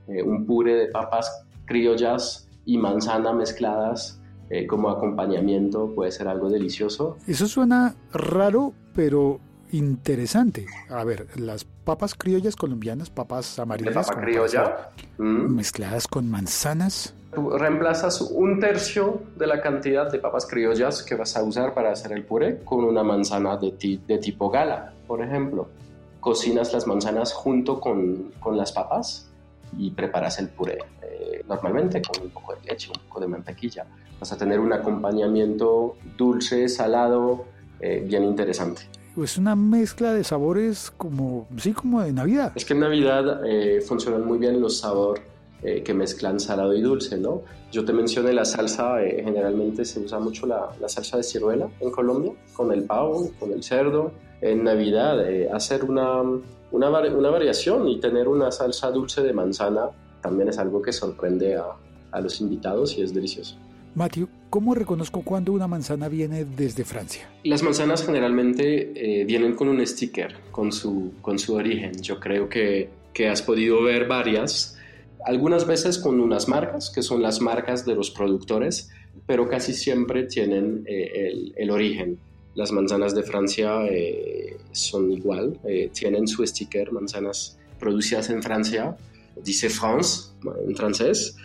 Eh, 0.07 0.23
un 0.23 0.45
puré 0.45 0.75
de 0.75 0.87
papas 0.87 1.45
criollas 1.65 2.47
y 2.65 2.77
manzana 2.77 3.33
mezcladas 3.33 4.21
eh, 4.49 4.67
como 4.67 4.89
acompañamiento 4.89 5.93
puede 5.93 6.11
ser 6.11 6.27
algo 6.27 6.49
delicioso. 6.49 7.17
Eso 7.27 7.47
suena 7.47 7.95
raro, 8.11 8.73
pero 8.93 9.39
interesante. 9.71 10.65
A 10.89 11.03
ver, 11.03 11.27
las 11.39 11.65
papas 11.65 12.15
criollas 12.15 12.55
colombianas, 12.55 13.09
papas 13.09 13.57
amarillas. 13.59 13.93
De 13.93 14.01
papa 14.01 14.21
criolla. 14.21 14.91
Mm. 15.17 15.55
Mezcladas 15.55 16.07
con 16.07 16.29
manzanas. 16.29 17.15
Tú 17.33 17.49
reemplazas 17.49 18.21
un 18.21 18.59
tercio 18.59 19.23
de 19.35 19.47
la 19.47 19.61
cantidad 19.61 20.09
de 20.09 20.19
papas 20.19 20.45
criollas 20.45 21.03
que 21.03 21.15
vas 21.15 21.35
a 21.35 21.43
usar 21.43 21.73
para 21.73 21.91
hacer 21.91 22.13
el 22.13 22.23
puré 22.23 22.59
con 22.63 22.85
una 22.85 23.03
manzana 23.03 23.57
de, 23.57 23.71
ti, 23.71 24.01
de 24.07 24.19
tipo 24.19 24.49
gala, 24.49 24.93
por 25.07 25.21
ejemplo. 25.21 25.67
Cocinas 26.21 26.71
las 26.71 26.87
manzanas 26.87 27.33
junto 27.33 27.79
con, 27.79 28.31
con 28.39 28.57
las 28.57 28.71
papas 28.71 29.29
y 29.77 29.91
preparas 29.91 30.39
el 30.39 30.49
puré. 30.49 30.77
Eh, 31.01 31.43
normalmente 31.47 32.01
con 32.01 32.23
un 32.23 32.29
poco 32.29 32.55
de 32.55 32.61
leche, 32.69 32.89
un 32.89 33.01
poco 33.07 33.21
de 33.21 33.27
mantequilla 33.27 33.85
vas 34.19 34.31
a 34.31 34.37
tener 34.37 34.59
un 34.59 34.71
acompañamiento 34.73 35.97
dulce, 36.17 36.69
salado, 36.69 37.45
eh, 37.79 38.03
bien 38.07 38.23
interesante. 38.23 38.83
Es 39.21 39.37
una 39.37 39.55
mezcla 39.55 40.13
de 40.13 40.23
sabores 40.25 40.91
como, 40.91 41.47
sí, 41.57 41.71
como 41.71 42.01
de 42.01 42.11
Navidad. 42.11 42.51
Es 42.53 42.65
que 42.65 42.73
en 42.73 42.81
Navidad 42.81 43.45
eh, 43.45 43.79
funcionan 43.81 44.25
muy 44.25 44.37
bien 44.37 44.59
los 44.59 44.79
sabores 44.79 45.23
eh, 45.63 45.81
que 45.83 45.93
mezclan 45.93 46.39
salado 46.39 46.73
y 46.73 46.81
dulce, 46.81 47.17
¿no? 47.17 47.41
Yo 47.71 47.85
te 47.85 47.93
mencioné 47.93 48.33
la 48.33 48.43
salsa, 48.43 49.01
eh, 49.01 49.21
generalmente 49.23 49.85
se 49.85 50.01
usa 50.01 50.19
mucho 50.19 50.45
la, 50.45 50.69
la, 50.81 50.89
salsa 50.89 51.17
de 51.17 51.23
ciruela 51.23 51.69
en 51.79 51.91
Colombia, 51.91 52.33
con 52.53 52.73
el 52.73 52.83
pavo, 52.83 53.31
con 53.39 53.53
el 53.53 53.63
cerdo. 53.63 54.11
En 54.41 54.65
Navidad, 54.65 55.17
hacer 55.53 55.85
una, 55.85 56.21
una, 56.71 56.89
una 56.89 57.29
variación 57.29 57.87
y 57.87 57.99
tener 57.99 58.27
una 58.27 58.51
salsa 58.51 58.91
dulce 58.91 59.21
de 59.21 59.33
manzana 59.33 59.89
también 60.21 60.49
es 60.49 60.57
algo 60.57 60.81
que 60.81 60.91
sorprende 60.91 61.55
a, 61.55 61.65
a 62.11 62.21
los 62.21 62.41
invitados 62.41 62.97
y 62.97 63.01
es 63.01 63.13
delicioso. 63.13 63.55
Matthew, 63.95 64.27
¿cómo 64.49 64.75
reconozco 64.75 65.21
cuando 65.21 65.53
una 65.53 65.67
manzana 65.67 66.09
viene 66.09 66.43
desde 66.43 66.83
Francia? 66.83 67.29
Las 67.45 67.63
manzanas 67.63 68.05
generalmente 68.05 69.21
eh, 69.21 69.23
vienen 69.23 69.55
con 69.55 69.69
un 69.69 69.85
sticker, 69.87 70.35
con 70.51 70.73
su, 70.73 71.13
con 71.21 71.39
su 71.39 71.53
origen. 71.53 72.01
Yo 72.01 72.19
creo 72.19 72.49
que, 72.49 72.89
que 73.13 73.29
has 73.29 73.41
podido 73.41 73.81
ver 73.83 74.05
varias, 74.05 74.77
algunas 75.25 75.65
veces 75.65 75.97
con 75.97 76.19
unas 76.19 76.49
marcas, 76.49 76.89
que 76.89 77.01
son 77.01 77.21
las 77.21 77.39
marcas 77.39 77.85
de 77.85 77.95
los 77.95 78.11
productores, 78.11 78.91
pero 79.25 79.47
casi 79.47 79.73
siempre 79.73 80.23
tienen 80.23 80.83
eh, 80.87 81.29
el, 81.31 81.53
el, 81.55 81.71
origen. 81.71 82.19
Las 82.55 82.71
manzanas 82.71 83.13
de 83.13 83.23
Francia 83.23 83.85
eh, 83.85 84.57
son 84.71 85.11
igual, 85.11 85.59
eh, 85.65 85.91
tienen 85.93 86.27
su 86.27 86.45
sticker, 86.45 86.91
manzanas 86.91 87.57
producidas 87.79 88.29
en 88.29 88.41
Francia, 88.41 88.95
dice 89.43 89.69
France 89.69 90.29
en 90.65 90.75
francés, 90.75 91.35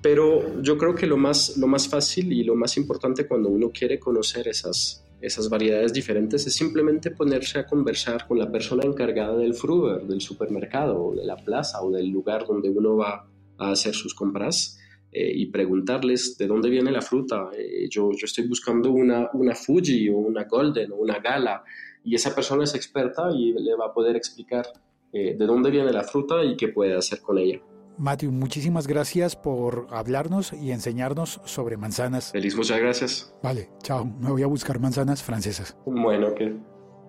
pero 0.00 0.62
yo 0.62 0.78
creo 0.78 0.94
que 0.94 1.06
lo 1.06 1.16
más, 1.16 1.56
lo 1.58 1.66
más 1.66 1.88
fácil 1.88 2.32
y 2.32 2.44
lo 2.44 2.54
más 2.54 2.76
importante 2.76 3.26
cuando 3.26 3.50
uno 3.50 3.70
quiere 3.70 3.98
conocer 3.98 4.48
esas, 4.48 5.04
esas 5.20 5.48
variedades 5.48 5.92
diferentes 5.92 6.46
es 6.46 6.54
simplemente 6.54 7.10
ponerse 7.10 7.58
a 7.58 7.66
conversar 7.66 8.26
con 8.26 8.38
la 8.38 8.50
persona 8.50 8.84
encargada 8.84 9.36
del 9.36 9.54
fruver, 9.54 10.02
del 10.02 10.20
supermercado, 10.20 11.02
o 11.02 11.14
de 11.14 11.24
la 11.24 11.36
plaza 11.36 11.82
o 11.82 11.90
del 11.90 12.08
lugar 12.08 12.46
donde 12.46 12.70
uno 12.70 12.96
va 12.96 13.26
a 13.58 13.70
hacer 13.70 13.94
sus 13.94 14.14
compras 14.14 14.78
eh, 15.16 15.30
y 15.32 15.46
preguntarles 15.46 16.36
de 16.36 16.48
dónde 16.48 16.68
viene 16.68 16.90
la 16.90 17.00
fruta. 17.00 17.50
Eh, 17.56 17.88
yo, 17.88 18.10
yo 18.10 18.24
estoy 18.24 18.48
buscando 18.48 18.90
una, 18.90 19.30
una 19.32 19.54
Fuji 19.54 20.08
o 20.08 20.16
una 20.16 20.42
Golden 20.42 20.90
o 20.90 20.96
una 20.96 21.20
Gala 21.20 21.62
y 22.02 22.16
esa 22.16 22.34
persona 22.34 22.64
es 22.64 22.74
experta 22.74 23.30
y 23.32 23.52
le 23.52 23.76
va 23.76 23.86
a 23.86 23.94
poder 23.94 24.16
explicar 24.16 24.66
eh, 25.12 25.36
de 25.38 25.46
dónde 25.46 25.70
viene 25.70 25.92
la 25.92 26.02
fruta 26.02 26.42
y 26.42 26.56
qué 26.56 26.66
puede 26.66 26.96
hacer 26.96 27.20
con 27.20 27.38
ella. 27.38 27.60
Matthew, 27.96 28.32
muchísimas 28.32 28.88
gracias 28.88 29.36
por 29.36 29.86
hablarnos 29.90 30.52
y 30.52 30.72
enseñarnos 30.72 31.40
sobre 31.44 31.76
manzanas. 31.76 32.32
Feliz, 32.32 32.56
muchas 32.56 32.80
gracias. 32.80 33.32
Vale, 33.40 33.70
chao. 33.84 34.04
Me 34.04 34.30
voy 34.30 34.42
a 34.42 34.48
buscar 34.48 34.80
manzanas 34.80 35.22
francesas. 35.22 35.76
Bueno, 35.86 36.34
que 36.34 36.56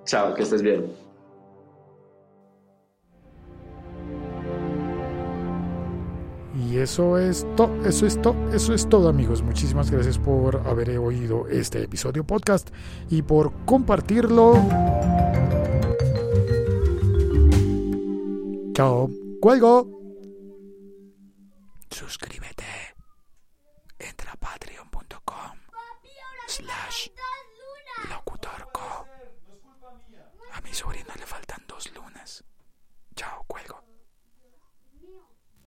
chao, 0.06 0.36
que 0.36 0.43
estés 0.43 0.62
bien. 0.62 1.05
Y 6.56 6.78
eso 6.78 7.18
es 7.18 7.45
todo, 7.58 7.86
eso 7.86 8.06
es 8.06 8.22
todo, 8.22 8.36
eso 8.53 8.74
es 8.74 8.88
todo 8.88 9.10
amigos. 9.10 9.43
Muchísimas 9.43 9.91
gracias 9.91 10.18
por 10.18 10.66
haber 10.68 10.97
oído 10.97 11.47
este 11.49 11.84
episodio 11.84 12.24
podcast 12.24 12.70
y 13.10 13.22
por 13.22 13.51
compartirlo. 13.66 14.53
Chao. 18.74 19.10
Cuelgo. 19.41 19.89
Suscríbete. 21.91 22.55